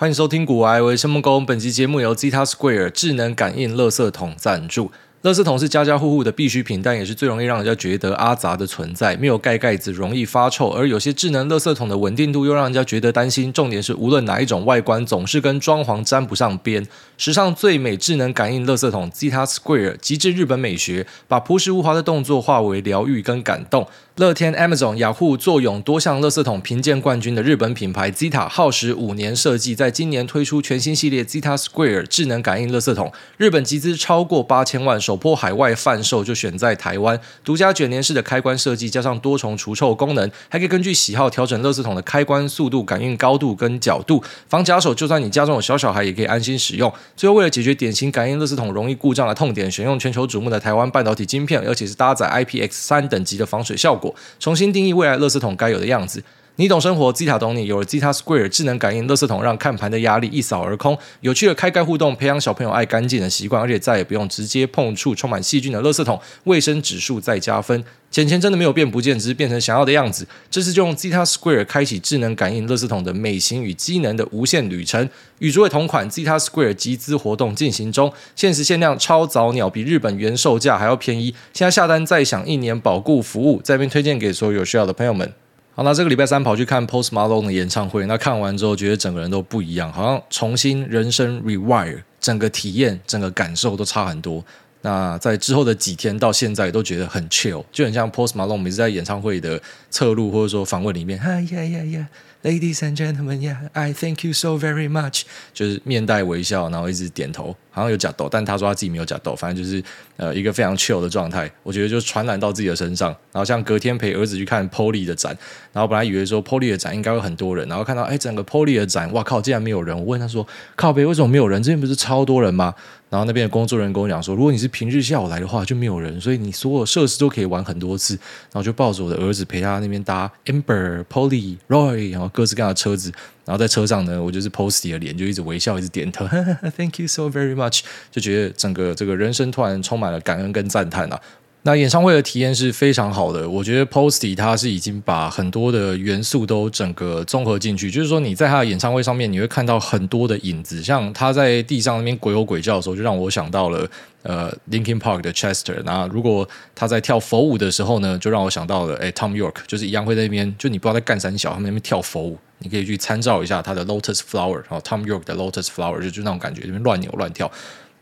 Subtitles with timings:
[0.00, 1.44] 欢迎收听股癌，我是申梦工。
[1.44, 4.90] 本期节目由 Zeta Square 智能感应垃圾桶赞助。
[5.22, 9.14] 垃圾桶是家家户户的必需品，但也是最容易让人家觉得阿杂的存在。
[9.18, 13.52] 没有盖盖子，容易发臭；而有些智能垃圾桶的稳定度又让人家觉得担心。
[13.52, 16.86] 重点是，无论哪一种外观，总是跟装潢沾不上边。
[17.18, 23.86] 史上最美智能感应垃圾桶 Zeta Square，极致日本美学，把朴实无华的动作化为疗愈跟感动。
[24.20, 33.10] 乐天、Amazon、雅虎坐拥多项垃圾桶评鉴冠军的日本品牌 Zeta，耗时五年设计，在今年推出全新系列 Zeta Square 智能感应垃圾桶。
[33.38, 37.18] 日本集资超过八千万，首波海外贩售就选在台湾。
[37.42, 44.94] 独家卷帘式的开关设计，加上多重除臭功能，还可以根据喜好调整垃圾桶的开关速度、感应高度跟角度，防夹手。
[44.94, 46.92] 就算你家中有小小孩，也可以安心使用。
[47.16, 54.09] 最后，为了解决典型感应垃圾桶容易故障的痛点，选用全球瞩目的台湾半导体晶片，而且是搭载 IPX 三等级的防水效果。
[54.38, 56.22] 重新定义未来垃圾桶该有的样子，
[56.60, 57.64] 你懂生活，Zeta 懂你。
[57.64, 60.98] 有了 Zeta Square 智能感应垃圾桶，让看盘的压力一扫而空。
[61.22, 67.82] 有趣的开盖互动，培养小朋友爱干净的习惯，而且再也不用直接碰触充满细菌的垃圾桶，卫生指数再加分。
[68.10, 70.28] 钱钱真的没有变不见，只是变成想要的样子。
[70.50, 75.08] 这次就用 Zeta Square 开启智能感应垃圾桶的美型与机能的无限旅程。
[75.38, 81.34] 与诸位同款 Zeta Square 集资活动进行中，限时限量超早鸟，比日本原售价还要便宜。
[81.54, 85.32] 现在下单再享一年保固服务，在这边推荐给所有有需要的朋友们。
[85.80, 94.44] 好，那这个礼拜三跑去看 Post Malone 的演唱会，那看完之后觉得整个人都不一样，好像重新人生 rewire，整个体验、整个感受都差很多。
[94.82, 102.08] 那在之后的几天到现在都觉得很 chill，就很像 Post Malone 每次在演唱会的侧录或者说访问里面，嗨呀呀呀
[102.42, 109.82] ，Ladies and gentlemen，yeah，I thank you so very much，就是面带微笑，然后一直点头，好像有假抖，但他说他自己没有假抖，反正就是
[110.16, 113.14] 呃一个非常 chill 的状态，我觉得就传染到自己的身上。
[113.32, 115.36] 然后像隔天陪儿子去看 Polly 的展，
[115.74, 119.94] 然后本来以为说 Polly 的展应该会很多人，然后看到哎整个 Polly 的展，哇靠，竟然没有人！
[119.94, 121.62] 我问他说，靠北为什么没有人？
[121.62, 122.74] 这边不是超多人吗？
[123.10, 128.14] 然后那边的工作人员跟我讲说，如果你是平日下午来的话，就没有人，所以你所有设施都可以玩很多次。
[128.14, 133.12] 然后就抱着我的儿子陪他那边搭 Amber、Polly、Roy，然后各式各样的车子。
[133.44, 136.24] 然后在车上呢，我就是 Posty 的脸，就一直微笑，一直点头，
[136.76, 137.80] Thank you so very much，
[138.12, 141.20] 就觉得整个这个人生突然充满了感恩跟赞叹啊。
[141.62, 153.86] 那演唱会的体验是非常好的，我觉得 Posty 他是已经把很多的元素都整个综合进去，就是说你在他的演唱会上面，你会看到很多的影子，像他在地上那边鬼吼鬼叫的时候，就让我想到了
[154.22, 155.82] 呃 Linkin Park 的 Chester。
[155.84, 167.52] 那如果他在跳佛舞的时候呢，就让我想到了哎 Tom York，就是一样会在那边，就你不知道在干三小，他们那边跳佛舞，你可以去参照一下他的 Lotus Flower，然后 Tom York 的 Lotus Flower 就就那种感觉，那边乱扭乱跳。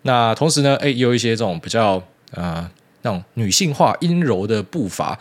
[0.03, 2.71] 那同时呢，哎，也有一些这种比较呃。
[3.03, 5.19] 那种女性化阴柔的步伐，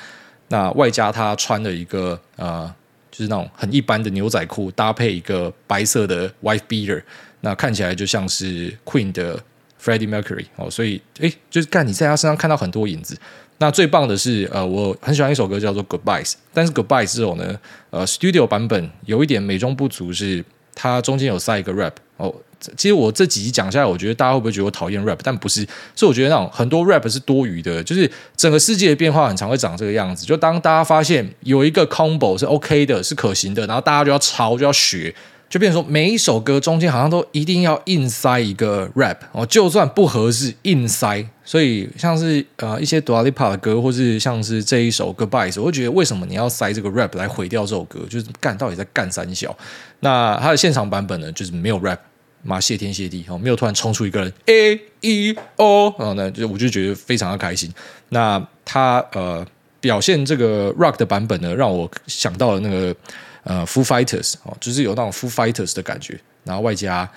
[0.49, 2.73] 那外加她穿了一个呃，
[3.11, 7.01] 就是那种很一般的牛仔裤，搭配一个白色的 wife beater，
[7.41, 9.39] 那看起来就像是 Queen 的
[9.81, 13.17] Freddie Mercury 哦，所以诶，就是干你在她身上看到很多影子。
[13.59, 17.59] 那最棒的是，呃，我很喜欢一首歌叫做 Goodbyes，但是 Goodbyes 这种呢，
[17.89, 20.45] 呃，Studio 版本有一点美中不足，是
[20.75, 22.33] 它中间有塞一个 rap 哦。
[22.75, 25.19] 其实我这几集讲下来，我觉得大家会不会觉得我讨厌 rap？
[25.23, 27.83] 但不是，是我觉得那种很多 rap 是多余的。
[27.83, 30.25] 就是整个世界的变化很常会长这个样子。
[30.25, 35.13] 就当大家发现有一个 combo 是 OK 的，是可行的，然后大家就要抄，就要学，
[35.47, 41.25] 就变成说每一首歌中间好像都一定要硬塞一个 rap 哦，就算不合适硬塞。
[41.45, 48.01] 所以像是呃一些 Dua Lipa 的歌，或是像是这一首 Goodbyes，我会觉得为什么你要塞这个 rap 来毁掉这首歌？
[48.09, 49.55] 就是干到底在干三小？
[50.01, 51.99] 那它的现场版本呢，就是没有 rap。
[52.47, 57.71] 妈，谢天谢地哦，没有突然冲出一个人 A E O，然后呢，就我就觉得非常的开心。
[58.09, 59.45] 那他呃
[59.81, 62.95] 表现这个 Rock 的版本呢，让我想到了那个
[63.43, 67.09] 呃 Foo Fighters 哦，就是有那种 Foo Fighters 的感觉，然后外加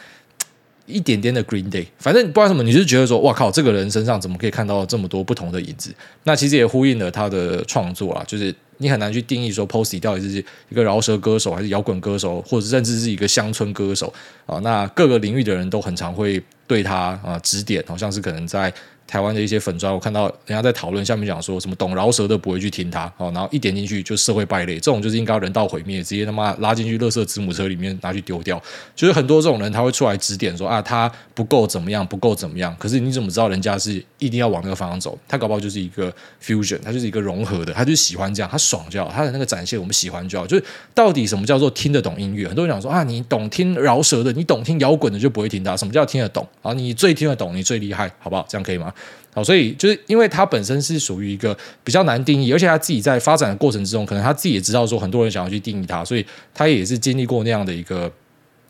[0.86, 5.94] 一点点的 Green Day，反正不知道什么，你就觉得说，哇靠，这个人身上怎么可以看到这么多不同的影子？
[6.24, 8.54] 那其实也呼应了他的创作啊，就是。
[8.80, 14.12] 你很难去定义说 Posty 到底是一个饶舌歌手，还是摇滚歌手，或者甚至是一个乡村歌手
[14.46, 14.58] 啊？
[14.64, 18.74] 那各个领域的人都很常会对他啊指点，好像是可能在。
[19.10, 28.62] 台湾的一些粉专，我看到人家在讨论，下面讲说什么懂饶舌的不会去听他，哦，然后一点进去就社会败类，这种就是应该人道毁灭，直接他妈拉进去垃圾子母车里面拿去丢掉。
[28.94, 32.72] 就是很多这种人他会出来指点说啊，他不够怎么样，不够怎么样。
[32.78, 35.18] 可是你怎么知道人家是一定要往那个方向走？
[35.26, 40.46] 他搞不好就是一个 fusion，他就是一个融合的，他就喜欢这样，他爽就好，他的那个展现我们喜欢就好。
[40.46, 40.64] 就是
[40.94, 42.46] 到底什么叫做听得懂音乐？
[42.46, 45.76] 很多人讲说啊，你懂听饶舌的，你懂听摇滚的就不会听他。
[45.76, 46.46] 什么叫听得懂？
[46.62, 48.46] 啊，你最听得懂，你最厉害，好不好？
[48.48, 48.92] 这样可以吗？
[49.32, 58.10] 好，所以就是因为他本身是属于一个比较难定义，而且他自己在发展的过程之中，可能他自己也知道说很多人想要去定义他，所以他也是经历过那样的一个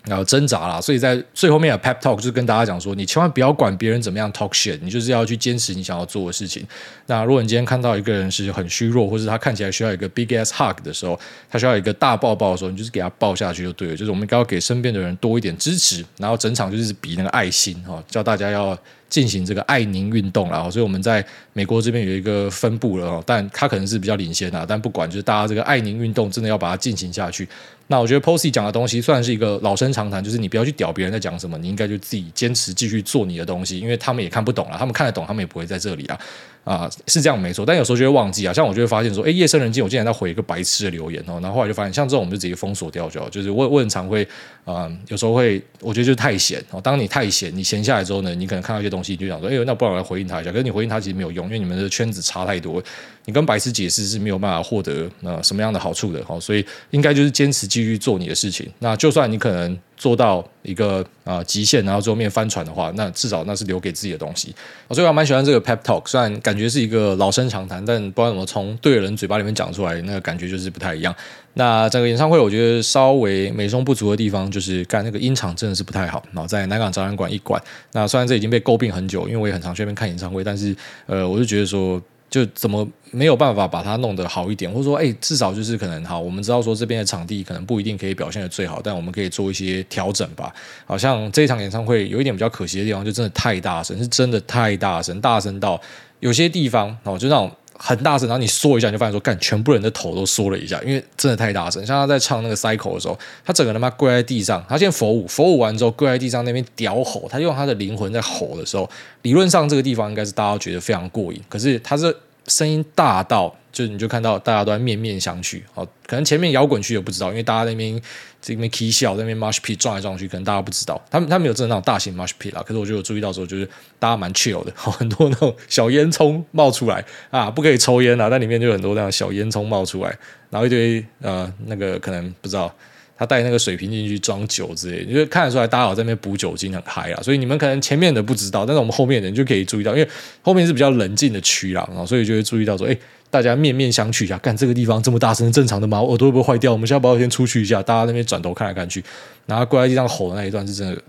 [0.04, 6.66] 然后挣扎啦，所以在最后面的 pep talk 就是跟大家讲说，你千万不要管别人怎么样 talk shit，你就是要去坚持你想要做的事情。
[7.06, 11.18] 那如果你今天看到一个人是很虚弱，或者他看起来需要一个 big ass hug 的时候，
[11.50, 13.96] 他需要一个大抱抱的时候，你就是给他抱下去就对了。
[13.96, 18.76] 就是我们应该要给身边的人多一点支持，然后整场就是比那个爱心哈，叫大家要
[19.10, 20.70] 进行这个爱宁运动了。
[20.70, 21.22] 所以我们在
[21.52, 24.64] 美国这边有一个分布了，但它可能是比较领先的。
[24.66, 27.46] 但不管，就是大家这个爱宁运动真的要把它进行下去。
[27.88, 36.16] 那我觉得 Posy 讲的东西算是一个老生常谈，就是你不要去屌别人在讲什么，你应该就自己坚持继续做你的东西，因为他们也看不懂了，他们看得懂，他们也不会在这里啊。
[36.62, 38.52] 啊、是这样没错，但有时候就会忘记啊。
[38.52, 43.28] 像我就会发现说，哎，夜深人静，我竟然在回一个白痴的留言哦，然后后来就发现，像这种我们就直接封锁掉就好。
[43.28, 44.26] 就是我我很常会
[44.64, 46.80] 啊、有时候会，我觉得就是太闲哦。
[46.80, 50.52] 当你太闲，你闲下来之后呢，你可能看到一些东西，你就想说，哎，那不然我来回应他一下。
[50.52, 52.80] 可是你回应他其实没有用，因为你们的圈子差太多，
[53.24, 56.20] 你跟白痴解释是没有办法获得呃什么样的好处的。
[56.40, 58.68] 所以应该就是坚持继续做你的事情。
[58.78, 59.78] 那就算你可能。
[60.00, 64.50] 做到一个啊、呃、极限，然后最后面翻船的话，那至少那是留给自己的东西。
[64.92, 71.14] 所以我蛮喜欢这个 pep talk，虽然感觉是一个老生常谈，但不知道怎么从对人嘴巴里面讲出来，那个感觉就是不太一样。
[71.52, 76.24] 那整个演唱会，我觉得稍微美中不足的地方，就是干那个音场真的是不太好。
[76.32, 77.62] 然后在南港展览馆一馆，
[77.92, 80.74] 那虽然这已经被诟病很久，因为我也很常去那边看演唱会，但是
[81.04, 82.00] 呃，我就觉得说。
[82.30, 90.54] 就怎么没有办法把它弄得好一点，或者说，哎，至少就是可能哈，我们知道说这边的场地可能不一定可以表现得最好，但我们可以做一些调整吧。
[90.86, 95.80] 好像这一场演唱会有一点比较可惜的地方，就真的太大声，是真的太大声，大声到
[96.20, 97.50] 有些地方哦，就那种
[97.82, 101.84] 很大声，然后你缩一下，你就发现说，干，全部人的头都缩了一下，因为真的太大声。
[101.86, 108.88] 像他在唱那个 Cycle 的时候，他整个他妈跪在地上，他先佛舞，佛舞完之后跪在地上那边屌吼，他用他的灵魂在吼的时候，
[109.22, 112.14] 理论上这个地方应该是大家觉得非常过瘾，可是他是。
[112.46, 115.62] 声音大到，就你就看到大家都在面面相觑。
[115.74, 118.00] 哦，可能前面摇滚区也不知道，因为大家那边
[118.40, 121.00] 这边 k 笑，那边 mush pit 撞来撞去，可能大家不知道。
[121.10, 123.68] 他们他们有真的那种大型 mush pit 啦，可是我就有注意到说，就是
[123.98, 130.16] 大家蛮 chill 的，好， 很多那种小烟囱冒出来啊，不可以抽烟啊，但里面就有很多那种小烟囱冒出来，
[130.50, 132.74] 然后一堆呃那个可能不知道。
[133.20, 140.08] 他带那个水瓶进去装酒之类的，就看得出来大家好在那边补酒精很嗨啊，所以你们可能前面的不知道，但是我们后面的人就可以注意到，因为
[140.40, 142.96] 后面是比较冷静的区啦，然后所以就会注意到说，哎，
[143.28, 145.98] 大家面面相觑一下，看这个地方这么大声，正常的吗？
[146.00, 146.72] 耳朵会不会坏掉？
[146.72, 149.04] 我们现在不要先出去一下，大家那边转头看来看去，
[149.44, 151.02] 然后跪在地上吼的那一段是真的。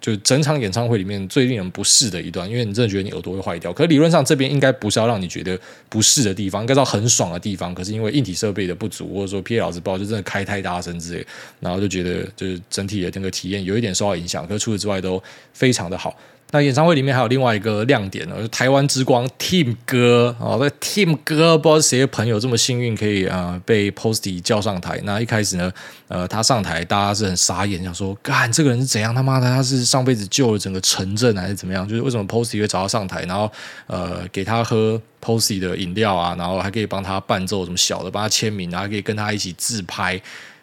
[0.00, 3.72] 就整场演唱会里面最令人不适的一段，因为你真的觉得你耳朵会坏掉。
[3.72, 5.58] 可是理论上这边应该不是要让你觉得
[5.88, 7.74] 不适的地方，应该到很爽的地方。
[7.74, 11.26] 可是因为硬体设备的不足，或者说 PA 老师不好，就真的开太大声之类，
[11.60, 14.46] 然后就觉得就是整体的那个体验有一点受到影响。
[14.46, 16.16] 可是除此之外都非常的好。
[16.52, 25.00] 那演唱会里面还有另外一个亮点呢，台湾之光 Tim 哥哦，那 Tim 哥不知道是谁的朋友这么幸运可以啊、被 Posty 叫上台。
[25.04, 25.72] 那一开始呢，
[26.08, 29.14] 呃，他上台大家是很傻眼，想说，干这个人是怎样？
[29.14, 31.86] 他妈的，他是上辈子救了整个城镇还是怎么样？
[31.86, 33.50] 就是为什么 Posty 会找他上台，然后
[33.86, 40.20] 呃给他喝 Posty 的饮料啊，然后还可以帮他伴奏什么小的，帮他签名，然后可以跟他一起自拍。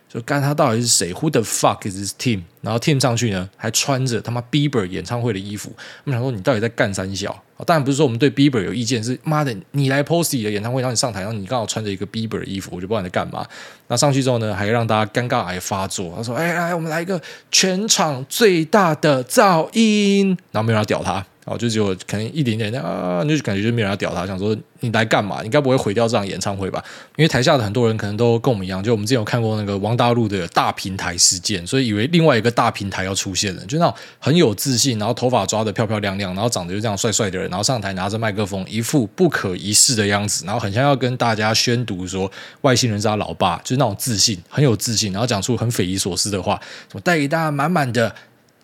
[0.09, 2.44] 就干他到底是谁？Who the fuck is this team？
[2.62, 5.71] 然后 Tim 上去呢，还穿着他妈 Bieber 演唱会的衣服。
[6.06, 7.44] 我们想说，你到底在干三小？
[7.65, 13.45] 当然不是说我们对 Bieber 有意见，是妈的，你来 Posty 的演唱会，让你上台，然后你刚好穿着一个 Bieber 的衣服，我就不知道你在干嘛。
[13.88, 16.13] 那上去之后呢，还让大家尴尬癌发作。
[16.15, 17.21] 他说：“哎，来，我们来一个
[17.51, 21.26] 全场最大的噪音。”然后没有人屌他。
[21.47, 25.42] 哦，就只有可能一点点那啊，你就感觉就没有人要屌他，想说你来干嘛？
[25.42, 26.83] 你该不会毁掉这场演唱会吧？
[27.16, 42.30] 因为台下的很多人可能都跟我们一样，就我们之前有看过那个王大陆的大平台事件，所以以为另外一个大平台要出现了，就那种很有自信，然后头发抓得漂漂亮亮，然后长得就这样帅帅的人，然后上台拿着麦克风，一副不可一世的样子，然后很像要跟大家宣读说
[42.61, 46.59] 外星人是他老爸，就是那种自信，很有自信，然后讲出很匪夷所思的话，
[46.92, 48.13] 什么带给大家满满的。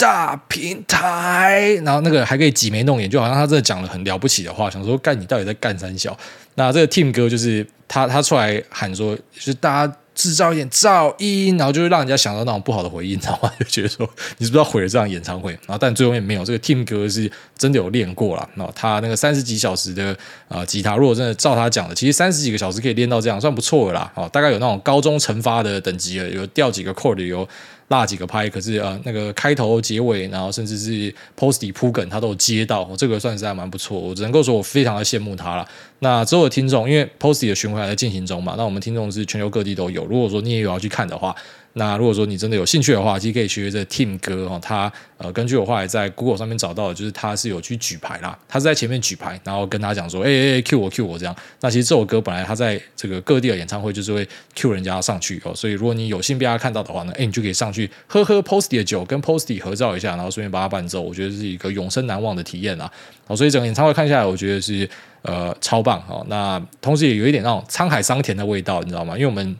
[0.04, 6.18] 大平台，然后那个还可以挤眉弄眼，就好像他真的讲了很了不起的话，想说干你到底在干三小？
[6.56, 13.50] 那这个 Tim 哥就是他，他出来喊说，就是大家制造一点噪音，然后就会让人家想到那种不好的回忆，你知道吗？
[13.58, 14.06] 就觉得说
[14.40, 15.52] 你是不是要毁了这场演唱会？
[15.52, 18.50] 然后但最后面没有，这个 Tim 哥是真的有练过了。
[18.56, 20.14] 然后他那个三十几小时的
[20.50, 24.12] 啊、吉他，如果真的照他讲的，其实三十几个小时可以练到这样，算不错的啦。
[24.16, 27.48] 哦，大概有那种高中成发的等级了，有调几个 chord 有。
[27.94, 34.00] 大几个拍，可是呃，那个开头、结尾，然后甚至是 Posty 铺梗，他都有接到，这个算是还蛮不错。
[34.00, 35.68] 我只能够说，我非常的羡慕他了。
[36.00, 40.04] 那之后的听众，因为 Posty 的巡回还在进行中嘛，那我们听众是全球各地都有。
[40.06, 41.36] 如果说你也有要去看的话，
[41.76, 51.36] 那如果说你真的有兴趣的话，其实可以学这 Tim 哥哦，他呃根据我后来在 Google 上面找到的，就是他是有去举牌啦，他是在前面举牌，然后跟他讲说，哎哎哎，Q 我 Q 我这样。
[51.62, 62.92] 那其实这首歌本来他在这个各地的演唱会就是会 Q 人家上去哦，所以如果你有幸被他看到的话呢，哎，你就可以上去喝喝 Posty 的酒，跟 Posty 合照一下，然后顺便帮他伴奏，我觉得是一个永生难忘的体验啊。
[63.26, 64.88] 好，所以整个演唱会看下来，我觉得是
[65.24, 66.24] 呃超棒哦。
[66.30, 69.16] 那同时也有一点那种沧海桑田的味道，你知道吗？
[69.16, 69.58] 因为我们。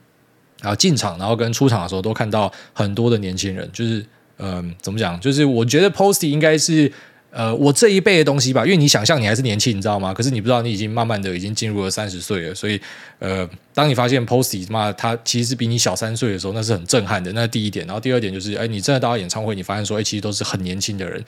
[0.64, 4.04] 然后进场，然后跟出场的时候都看到很多的年轻人，就是
[4.40, 5.20] 嗯、怎么讲？
[5.20, 6.92] 就是我觉得 Posty 应该是
[7.30, 10.14] 呃我这一辈的东西吧，因为你想象你还是年轻，你知道吗？
[10.14, 12.80] 可是你不知道你已经慢慢的已经进入了三十岁了，所以
[13.20, 17.32] 呃，当你发现 Posty 嘛，他其实是比你小三岁的时候，那是很震撼的。
[17.34, 21.24] 那是第一点，然后第二点就是，哎，你真的到演唱会，你发现说，哎，其实都是很年轻的人。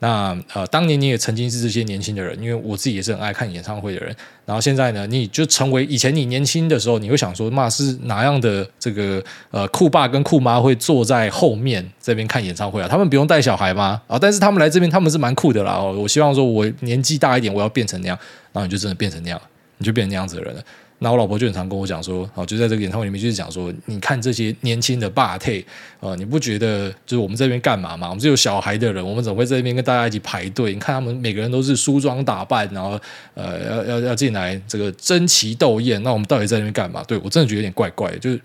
[0.00, 4.16] 那呃，当年你也曾经是这些年轻的人，因为我自己也是很爱看演唱会的人。
[4.46, 12.88] 然后现在呢，你就成为以前你年轻的时候，你会想说，妈是哪样的这个呃酷爸跟酷妈会坐在后面这边看演唱会啊？
[12.88, 14.00] 他们不用带小孩吗？
[14.08, 15.74] 啊，但是他们来这边，他们是蛮酷的啦。
[15.74, 18.18] 哦，我希望说我年纪大一点，我要变成那样，
[18.52, 19.40] 然后你就真的变成那样，
[19.76, 20.62] 你就变成那样子的人了。
[21.02, 25.64] 那我老婆就很常跟我讲说，哦，就在这个演唱会里面，就是讲说，你看这些年轻的霸退，
[25.98, 28.08] 呃，你不觉得就是我们这边干嘛嘛？
[28.08, 30.74] 我们是有小孩的人，我们怎么会在这边跟大家一起排队？
[30.74, 33.00] 你看他们每个人都是梳妆打扮，然后
[33.32, 37.02] 呃，要要要进来这个争奇斗艳，那我们到底在那边干嘛？
[37.04, 38.40] 对，我真的觉得有点怪怪，就是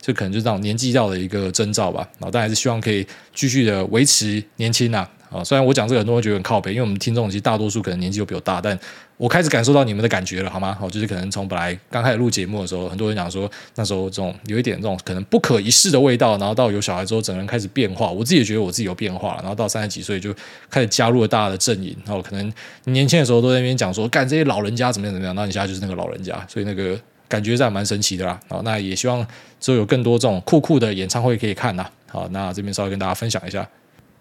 [0.00, 2.00] 就可能就是这种年纪到的一个征兆吧。
[2.18, 5.08] 然后但还是希望可以继续的维持年轻啊。
[5.30, 8.76] 啊，虽然我讲这个很多人觉得很靠北，因为我们听众其实大多数可能年纪都比我大，但
[9.20, 10.74] 我开始感受到你们的感觉了，好吗？
[10.80, 18.10] 好，就是可能从本来刚开始录节目的时候，很多人讲说那时候这种有一点这种可能不可一世的味道，然后到有小孩之后，整个人开始变化。
[18.10, 20.34] 我自己也觉得我自己有变化了，然后到三十几岁就
[20.70, 21.94] 开始加入了大家的阵营。
[22.06, 22.50] 然后可能
[22.84, 26.98] 年轻的时候都在那边讲说干这些老人家怎么样怎么样，那你现在就是那个老人家，所以那个
[27.28, 28.40] 感觉是还蛮神奇的啦。
[28.48, 29.26] 好，那也希望
[29.60, 31.86] 之后有更多这种酷酷的演唱会可以看呐。
[32.08, 33.68] 好，那这边稍微跟大家分享一下。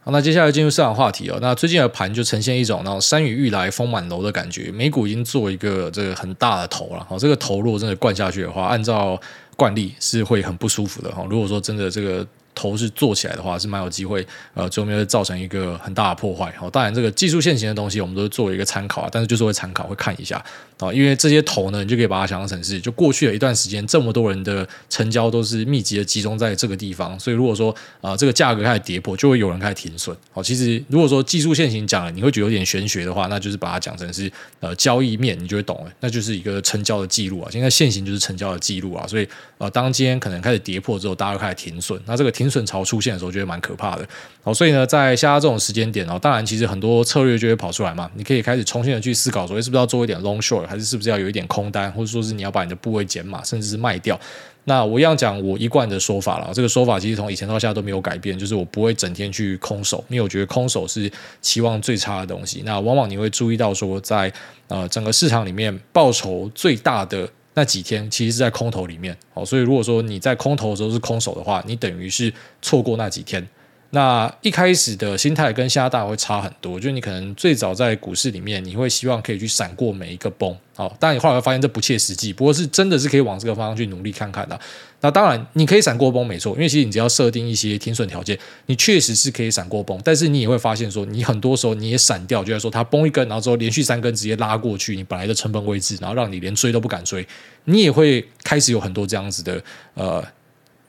[0.02, 1.38] 好，那接下来进入市场话题哦。
[1.42, 7.06] 那最近的盘就呈现一种那种山雨欲来风满楼的感觉，美股已经做一个这个很大的头了。
[7.10, 9.20] 好，这个头如果真的灌下去的话，按照
[9.56, 11.26] 惯例是会很不舒服的哈。
[11.30, 12.26] 如果说真的这个。
[12.60, 16.54] 头是做起来的话，是蛮有机会，呃，最后面会造成一个很大的破坏。
[16.58, 20.44] 好，当然这个技术线型的东西，我们都是作为一个参考啊，但是就是会参考，会看一下
[20.78, 30.16] 啊，因为这些头呢，你就可以把它想象成是，就过去了一段时间，这么多人的成交都是密集的集中在这个地方，所以如果说啊、这个价格开始跌破，就会有人开始停损。
[30.32, 37.50] 好，其实如果说技术线型讲了，你会觉得有点玄学的话，那就是把它讲成是呃交易面，你就会懂了，那就是一个成交的记录啊。
[37.52, 43.30] 现在线型就是成交的记录啊，所以呃，当今天可能开始跌破之后，大家就开始停损，那这个停损潮出现的时候。
[43.30, 44.04] 觉得蛮可怕的，
[44.42, 54.20] 好，所以呢，在现在这种时间点哦，当然其实很多策略就会跑出来嘛，你可以开始重新的去思考，说是不是要做一点 long short，还是是不是要有一点空单，或者说是你要把你的部位减码，甚至是卖掉。
[54.64, 62.64] 那我一样讲我一贯的说法了，这个说法其实从以前到现在都没有改变，就是我不会整天去空手，因为我觉得空手是期望最差的东西。
[62.66, 64.34] 那往往你会注意到说，在
[64.70, 67.30] 呃整个市场里面报酬最大的。
[67.60, 73.46] 那几天其实是在空头里面，哦，所以如果说你在空头的时候是空手的话，你等于是错过那几天。
[73.92, 82.32] 那一开始的心态跟现在大会差很多，就是你可能最早在股市里面，你会希望可以去闪过每一个崩，好，但你后来会发现这不切实际。
[82.32, 84.60] 不过是真的是可以往这个方向去努力看看的。
[85.02, 90.00] 那当然你可以闪过崩没错，因为其实你只要设定一些停损条件，你确实是可以闪过崩。
[90.04, 97.26] 但是你也会发现说，你很多时候你也闪掉，就是说它崩一根，然后之后连续三根直接拉过去，你本来的成本位置，然后让你连追都不敢追，
[97.64, 99.64] 你也会开始有很多这样子的
[99.96, 100.24] 呃。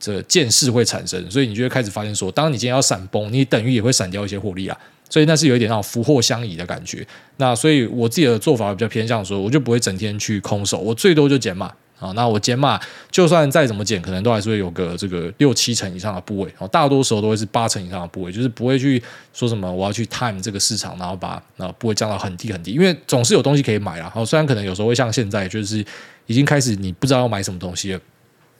[0.01, 4.75] 这见识会产生，所以你就会开始发现说，当你今天要闪崩，你等于也会闪掉一些获利啊，
[5.07, 7.07] 所以那是有一点那种福祸相依的感觉。
[7.37, 12.11] 那所以我自己的做法比较偏向说，我就不会整天去空手，我最多就减码啊。
[12.13, 12.81] 那我减码，
[13.11, 19.01] 就算再怎么减，可能都还是会有个这个六七成以上的部位，大多时候都会是八成以上的部位，就是不会去
[19.33, 24.11] 说什么我要去 time 这个市场，然后把那部位降到很低很低，因为总是有东西可以买啦。
[24.25, 25.85] 虽然可能有时候会像现在，就是
[26.25, 27.99] 已经开始你不知道要买什么东西了。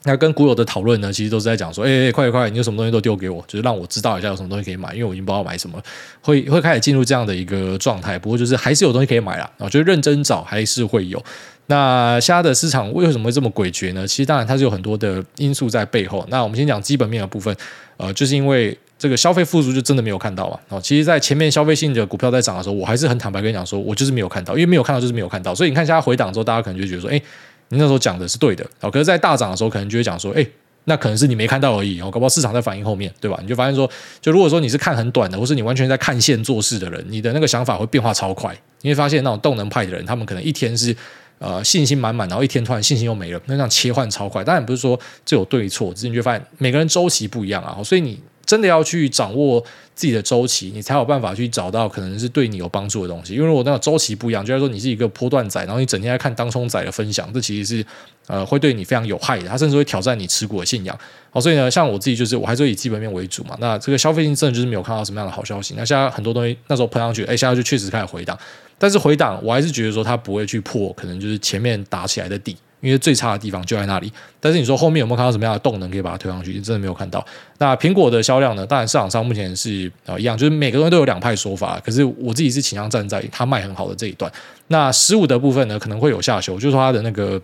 [0.03, 5.79] 那跟股友的讨论呢，其实都是在讲说，哎、欸，快快，你有什么东西都丢给我，就是让我知道一下有什么东西可以买，因为我已经不知道买什么，
[6.21, 8.17] 会会开始进入这样的一个状态。
[8.17, 11.23] 不过就是还是有东西可以买啦，我觉得认真找还是会有。
[11.67, 14.05] 那现在的市场为什么会这么诡谲呢？
[14.05, 16.25] 其实当然它是有很多的因素在背后。
[16.29, 17.55] 那我们先讲基本面的部分，
[17.97, 20.59] 呃，就是因为这个消费复苏就真的没有看到嘛。
[20.67, 25.55] 哦，其实，在前面消费性的股票在涨的时候，我还是很坦白跟你讲说，我就是没有看到，因为没有看到就是没有看到。
[25.55, 27.21] 所以你看现在回档之后，大家可能就觉得说，哎，
[27.71, 28.63] 你那时候讲的是对的。
[28.79, 30.45] 好，可是，在大涨的时候，可能就会讲说，哎。
[30.85, 33.37] 那可能是你没看到而已，哦，搞不好市场在反应后面对吧？
[33.39, 33.87] 你就发现说，
[34.19, 38.51] 就如果说你是看很短的，或是你完全在看线做事的人，你的那个想法会变化超快。
[38.81, 40.93] 你会发现那种动能派的人，他们可能一天是
[41.37, 44.43] 呃信心满满，然后一天突然信心又没了，那这样切换超快。
[44.43, 48.19] 当然不是说这有对错，只是你就发现每个人周期不一样啊，所以你。
[48.51, 49.63] 真的要去掌握
[49.95, 53.33] 自己的周期，你才有办法去找到可能是对你有帮助的东西。
[53.33, 57.85] 因为如果那个周期不一样，就是说你是一个波段仔，然后你整天在看当冲仔的分享，这其实是
[58.27, 59.47] 呃会对你非常有害的。
[59.47, 60.99] 它甚至会挑战你持股的信仰。
[61.29, 63.55] 好，所以呢，像我自己就是我还是以基本面为主嘛。
[63.61, 65.73] 那这个消费性真的就是没有看到什么样的好消息。
[65.77, 68.37] 那现在很多东西那时候喷上去，哎，现在就确实开始回档。
[68.77, 72.57] 但是回档我还是觉得说它不会去破，可能就是前面打起来的底。
[72.81, 76.53] 因为最差的地方就在那里，但是你说后面有没有看到什么样的动能可以把它推上去？
[76.59, 77.25] 真的没有看到。
[77.59, 78.65] 那苹果的销量呢？
[78.65, 81.79] 当然市场上目前是啊一样，就是每个东西都有两派说法。
[81.79, 84.31] 可是我自己是倾向站在它卖很好的这一段。
[84.67, 87.41] 那十五的部分呢，可能会有下修，就是说它的那个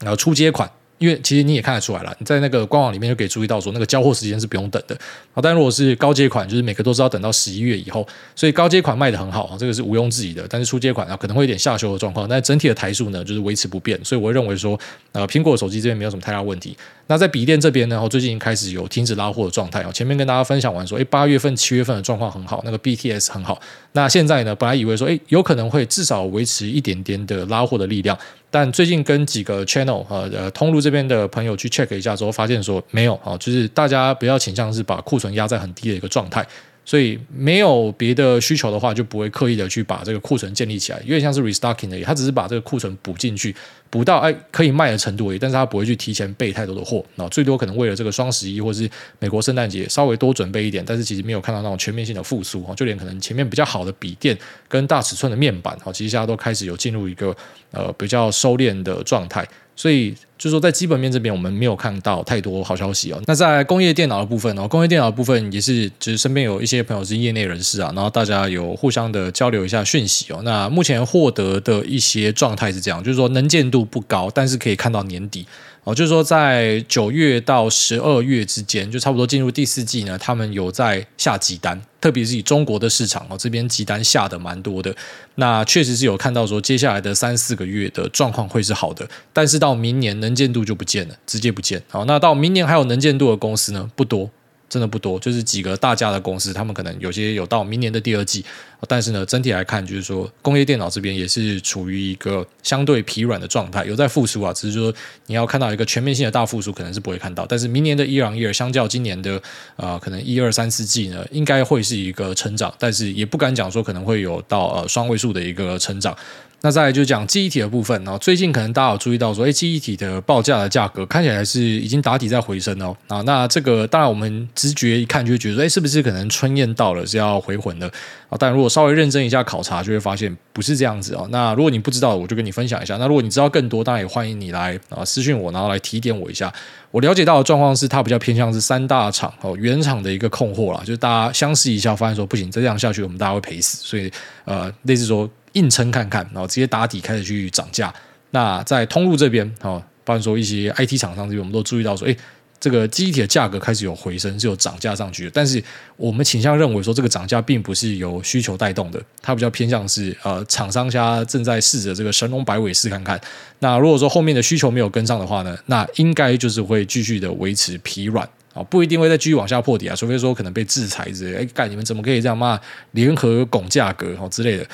[0.00, 0.70] 呃初阶款。
[1.02, 4.96] 因为其实你也看得出来了，你在那个官网里面就可以注意到说，那个交货时间是不用等的。
[5.32, 8.06] 好，但如果是高阶款，就是每个都是要等到十一月以后，
[8.36, 10.46] 所以高阶款卖得很好，这个是毋庸置疑的。
[10.48, 13.98] 但是初阶款啊，可能会有点下修的状况，但整体的台数呢，就是维持不变。
[14.04, 14.78] 所以我会认为说，
[15.10, 16.76] 呃，苹果手机这边没有什么太大问题。
[17.08, 19.84] 那在笔电这边呢，我最近开始有停止拉货的状态。
[19.92, 23.60] 前面跟大家分享完说，诶，八月份、七月份的状况很好，那个 BTS 很好。
[23.92, 28.16] 那现在呢，本来以为说，诶，有可能会至少维持一点点的拉货的力量。
[28.50, 36.46] 但最近跟几个 channel 呃呃通路这边的朋友去 check 一下之后，发现说没有啊，就是大家不要倾向是把库存压在很低的一个状态。
[36.84, 43.54] 所以没有别的需求的话，就不会刻意的去把这个库存建立起来，因为像是 restocking 的，他只是把这个库存补进去，
[43.88, 54.36] 补到哎可以卖的程度而已，但是他不会去提前备太多的货，那最多可能为了这个双十一或是美国圣诞节稍微多准备一点，但是其实没有看到那种全面性的复苏，就连可能前面比较好的笔电
[54.68, 57.34] 跟大尺寸的面板，其实现在都开始有进入一个
[57.70, 59.46] 呃比较收敛的状态。
[59.74, 63.22] 所以就是说，在基本面这边，我们没有看到太多好消息哦。
[63.28, 70.40] 那在工业电脑的部分哦，工业电脑的部分也是，就是身边有一些朋友是业内人士啊，然后大家有互相的交流一下讯息哦。
[70.42, 75.46] 那目前获得的一些状态是这样，就是说能见度不高，但是可以看到年底。
[75.84, 84.94] 哦，就是说，在九月到十二月之间，就差不多进入第四季呢，他们有在下急单，特别是以中国的市场哦，这边急单下的蛮多的。
[85.34, 91.82] 那确实是有看到说，接下来的三四个月的状况会是好的，但是到明年能能见度就不见了，直接不见。
[91.88, 94.30] 好，那到明年还有能见度的公司呢，不多。
[94.72, 98.42] 真的不多，就是几个大家的公司，他们可能有些有到明年的第二季，
[98.88, 104.90] 但是呢，整体来看，就是说工业电脑这边也是处于一个相对疲软的状态，有在复苏啊，只是说
[105.26, 107.44] 你要看到一个全面性的大复苏，可能是不会看到。
[107.44, 109.38] 但是明年的 year on year 相较今年的
[109.76, 116.16] 啊、可能一二三四季呢，应该会是一个成长，但是也不敢讲说可能会有到呃双位数的一个成长。
[116.64, 122.96] 那再就讲记忆体的部分，然后最近可能大家有注意到说，哎，记忆体的报价的价格看起来是已经打底在回升哦。
[123.08, 127.88] 啊，那这个当然我们直觉一看就会觉得，哎，是不是可能春燕到了是要回魂的
[128.28, 128.36] 啊？
[128.38, 131.26] 但如果稍微认真一下考察，就会发现不是这样子哦。
[131.32, 132.96] 那如果你不知道，我就跟你分享一下。
[132.96, 136.52] 那如果你知道更多，当然也欢迎你来啊私讯我，然后来提点我一下。
[136.92, 144.08] 我了解到的状况是，它比较偏向是三大厂哦原厂的一个控货啦，就是大家相视一笑，发现说不行，再这样下去我们大家会赔死，所以
[144.44, 145.28] 呃，类似说。
[145.52, 147.92] 硬撑看看，然后直接打底开始去涨价。
[148.30, 152.16] 那在通路这边，哦，包括说一些 IT 厂商这边，我们都注意到说，诶，
[152.58, 155.30] 这个记忆体的价格开始有回升，是有涨价上去的。
[155.34, 155.62] 但是
[155.96, 163.20] 我们倾向认为说，这个涨价并不是由需求带动的，它比较偏向是呃厂商家正在试着这个神龙摆尾试看看。
[163.58, 171.38] 那如果说后面的需求没有跟上的话呢，那应该就是会继续的维持疲软啊，不一定会再继续往下破底啊，除非说可能被制裁之类。
[171.38, 172.58] 诶，干你们怎么可以这样骂
[172.92, 174.66] 联合拱价格哦之类的。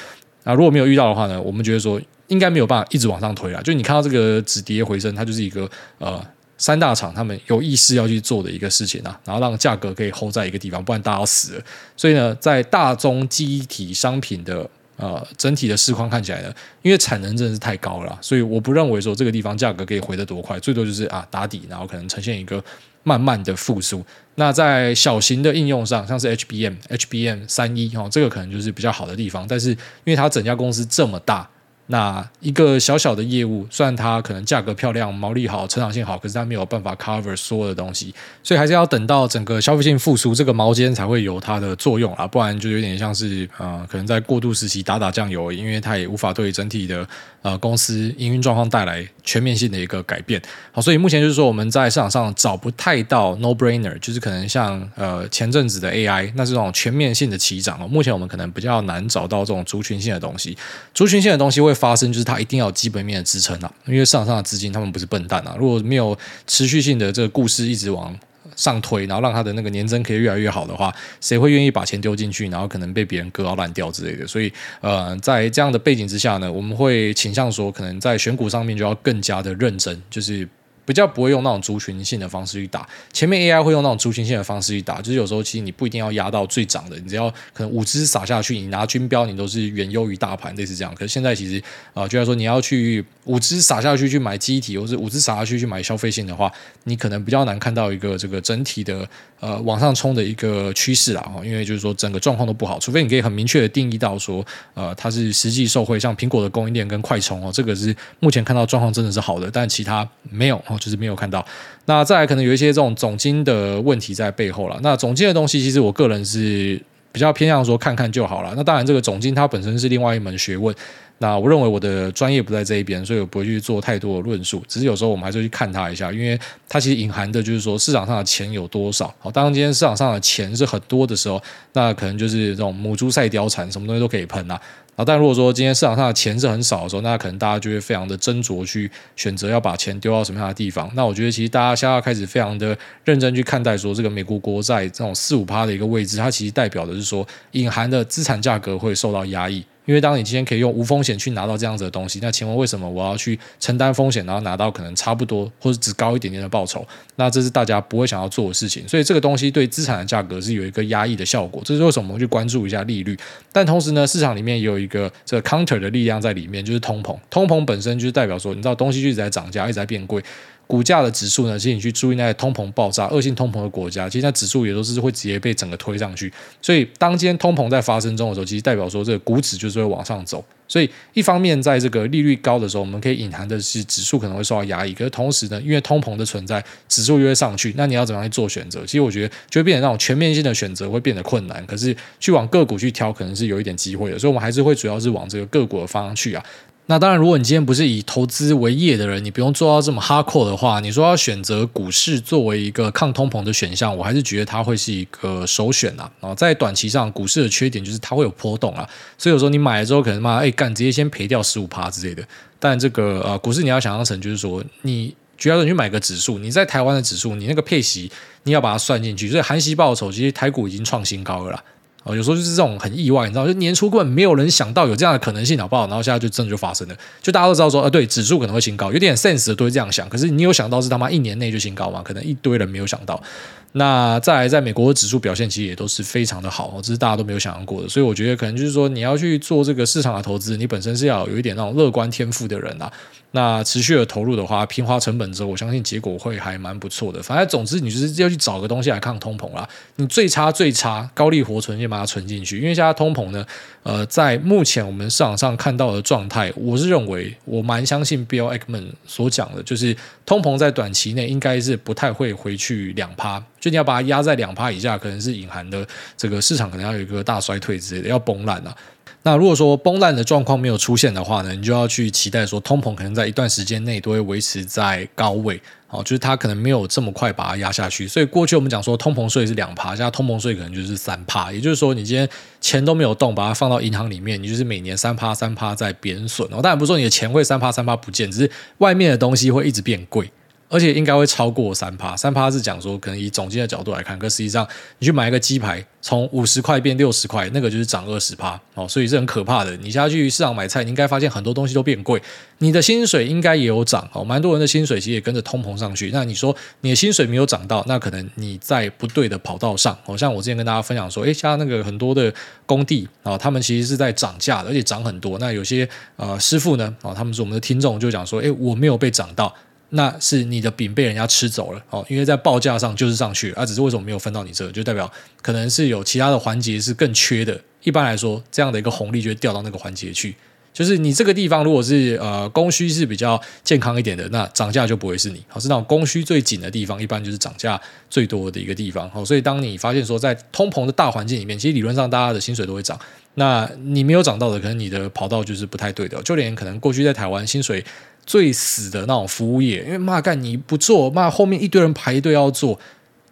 [0.48, 3.62] 那如果没有遇到的话呢，我们觉得说应该没有办法一直往上推了。
[3.62, 6.24] 就你看到这个止跌回升，它就是一个呃
[6.56, 11.62] 三大厂他们有意识要去做的一个事情啊，然后让价格可以 hold 在一个地方，不然大家死了。
[11.98, 22.64] 所以呢，在大宗记忆体商品的呃整体的市况看起来呢，因为产能真的是太高了，所以我不认为说这个地方价格可以回得多快，最多就是啊打底，然后可能呈现一个
[23.02, 24.02] 慢慢的复苏。
[24.38, 29.44] 那在小型的应用上，像是 HBM、HBM 三一哦，这个可能就是比较好的地方。
[29.48, 31.48] 但是因为它整家公司这么大。
[31.90, 47.08] 那一个小小的业务，虽然它可能价格漂亮、毛利好、成长性好，可是它没有办法 cover 所有的东西，所以还是要等到整个消费性复苏，这个毛尖才会有它的作用啊，不然就有点像是、呃，可能在过渡时期打打酱油，因为它也无法对整体的
[47.40, 50.42] 呃公司营运状况带来全面性的一个改变。
[50.72, 60.54] 好，所以目前就是说我们在市场上找不太到 no brainer，就是可能像呃前阵子的 AI，那这种全面性的起涨哦，目前我们可能比较难找到这种族群性的东西，
[60.92, 61.78] 族群性的东西会。
[61.78, 68.12] 发生就是它一定要基本面的支撑啊，因为市场上的资金他们不是笨蛋啊，如果没有持续性的这个故事一直往
[68.58, 74.26] 上推，然后让他的那个年增可以越来越好的话，谁会愿意把钱丢进去，然后可能被别人割到烂掉之类的？
[74.26, 80.48] 所以，呃，在这样的背景之下呢，我们会倾向说，可能在选股上面就要更加的认真，就是。
[80.88, 90.94] 比较不会用那种族群性的方式去打，前面 AI 会用那种族群性的方式去打，就是有时候其实你不一定要压到最涨的，你只要可能五只撒下去，你拿均标你都是远优于大盘，类似这样。
[90.94, 96.50] 可是现在其实啊、就像说你要去五只撒下去去买机体，或是五只撒下去去买消费性的话，
[96.84, 99.06] 你可能比较难看到一个这个整体的
[99.40, 101.30] 呃往上冲的一个趋势啦。
[101.44, 110.78] 因为就是说整个状况都不好，除非你可以很明确的定义到说呃它是实际受惠，像苹果的供应链跟快充哦，这个是目前看到状况真的是好的，但其他没有哦。
[110.78, 111.44] 就是没有看到，
[111.86, 114.78] 那再来可能有一些这种总金的问题在背后了。
[114.80, 118.52] 那总金的东西，其实我个人是比较偏向说看看就好了。
[118.56, 120.74] 那当然，这个总经它本身是另外一门学问。
[121.20, 124.62] 那我认为我的专业不在这一边，所以我不会去做太多的论述。
[124.68, 129.12] 只是有时候我们还是去看它一下，因为它其实隐含的就是说市场上的钱有多少。
[129.18, 131.42] 好，当今天市场上的钱是很多的时候，
[131.72, 134.60] 那可能就是这种母猪赛貂蝉，什么东西都可以喷啊。
[134.98, 140.90] 啊，但如果说今天市场上的钱是很少的时候，那可能大家就会非常的斟酌去选择要把钱丢到什么样的地方。
[140.94, 149.64] 那我觉得其实大家现在要开始非常的认真去看待说，这个美国国债这种四五趴的一个位置，它其实代表的是说，隐含的资产价格会受到压抑。
[149.88, 156.86] 因为当你今天可以用无风险去拿到这样子的东西，那请问为什么我要去承担风险，然后拿到可能差不多或者只高一点点的报酬？
[157.16, 158.86] 那这是大家不会想要做的事情。
[158.86, 161.62] 所以这个东西对资产的价格是有一个压抑的效果。
[161.64, 163.16] 这是为什么我们去关注一下利率？
[163.50, 167.18] 但同时呢，市场里面也有一个这个 counter 的力量在里面，就是通膨。
[167.30, 170.22] 通膨本身就是代表说，你知道东西一直在涨价，一直在变贵。
[170.68, 176.30] 股价的指数呢，其实你去注意那些通膨爆炸、恶性通膨的国家，其实那指数也都是会直接被整个推上去。
[176.60, 180.44] 所以，当今天通膨在发生中的时候，其实代表说这个股指就是会往上走。
[180.70, 184.92] 所以，一方面在这个利率高的时候，我们可以隐含的是指数可能会受到压抑。
[184.92, 187.72] 可是同时呢，因为通膨的存在，指数就会上去。
[187.78, 188.84] 那你要怎么样去做选择？
[188.84, 191.64] 其实我觉得就会变成那种全面性的选择会变得困难。
[191.64, 194.18] 可是去往个股去挑，可能是有一点机会的。
[194.18, 196.44] 所以我们还是会主要是往这个个股的方向去啊。
[196.90, 206.10] 那当然，如果你今天不是以投资为业的人，你不用做到这么 hardcore 的话，你说要选择股市作为一个抗通膨的选项，我还是觉得它会是一个首选啊。
[206.18, 212.26] 然后在短期上，股市的缺点就是它会有波动啊，所以有时候你买了之后，可能嘛，哎干，直接先赔掉十五趴之类的。
[212.58, 218.10] 但这个呃，股市你要想象成就是说，你主要是你去买个指数，你在台湾的指数，你那个配息
[218.44, 221.62] 你要把它算进去，所以含息报酬其实台股已经创新高了啦。
[222.04, 225.86] 哦有时候就是这种很意外，你知道，就年初根本没有人想到有这样的可能性，好不好？
[225.88, 230.08] 然后现在就真的就发生了，就大家都知道说，呃，对，指数可能会新高，有点 sense 的都会这样想。
[230.08, 232.00] 可是你有想到是他妈一年内就新高吗？
[232.04, 233.22] 可能一堆人没有想到。
[233.72, 237.88] 那再来，在美国的指数表现其实也都是非常的好，这是大家都没有想象过的。
[237.88, 242.90] 所以我觉得可能就是说，你要去做这个市场的投资，你本身是要有一点那种乐观天赋的人啊。
[243.32, 247.22] 那持续的投入的话，平滑成本之后，我相信结果会还蛮不错的。
[247.22, 249.68] 反正总之，你就是要去找个东西来抗通膨啦。
[249.96, 252.56] 你最差最差高利活存，先把它存进去。
[252.56, 253.44] 因为现在通膨呢，
[253.88, 259.96] 呃，在目前我们市场上看到的状态，我是认为我蛮相信 Bill Ackman 所讲的，就是
[260.26, 263.42] 通膨在短期内应该是不太会回去两趴。
[263.58, 268.76] 就你要把它压在两趴以下，可能是隐含的这个市场可能要有一个大衰退之类的，要崩烂了。
[269.24, 278.08] 那如果说崩烂的状况没有出现的话呢，你就要去期待说通膨可能在一段时间内都会维持在高位，哦，就是它可能没有这么快把它压下去。
[278.08, 282.26] 所以过去我们讲说通膨税是两趴，现在通膨税可能就是三趴，也就是说你今天
[282.60, 286.48] 钱都没有动，把它放到银行里面，你就是每年三趴三趴在贬损。
[286.52, 290.30] 哦，当然不是说你的钱会三趴三趴不见，只是外面的东西会一直变贵。
[290.68, 294.66] 而且应该会超过三趴，三趴是讲说可能以总经的角度来看，可实际上
[294.98, 299.74] 你去买一个鸡排，从五十块变六十块，那个就是涨二十趴哦，所以是很可怕的。
[299.78, 302.20] 你现在去市场买菜，你应该发现很多东西都变贵，
[302.58, 306.10] 你的薪水应该也有涨哦，蛮多人的薪水其实也跟着通膨上去。
[306.12, 310.16] 那你说你的薪水没有涨到，那可能你在不对的跑道上哦。
[310.16, 312.32] 像我之前跟大家分享说，诶，像那个很多的
[312.66, 315.38] 工地啊，他们其实是在涨价的，而且涨很多。
[315.38, 319.54] 那有些呃师傅呢，哦，他们是我们的听众，就讲说，诶，我没有被涨到。
[319.90, 327.58] 那是你的饼被人家吃走了哦，因为在报价上就是上去了，啊，只是为什么没有分到你这，就代表可能是有其他的环节是更缺的。
[327.82, 330.34] 一般来说，这样的一个红利就会掉到那个环节去。
[330.74, 335.42] 就是你这个地方如果是呃供需是比较健康一点的，那涨价就不会是你。
[335.48, 339.08] 好，是那种供需最紧的地方，一般就是涨价最多的一个地方。
[339.10, 343.00] 好，所以当你发现说在通膨的大环境里面，其实理论上大家的薪水都会涨，
[343.34, 346.22] 那你没有涨到的，可能你的跑道就是不太对的。
[346.22, 347.82] 就连可能过去在台湾薪水。
[348.28, 352.78] 最死的那种服务业，因为骂干你不做，骂后面一堆人排队要做，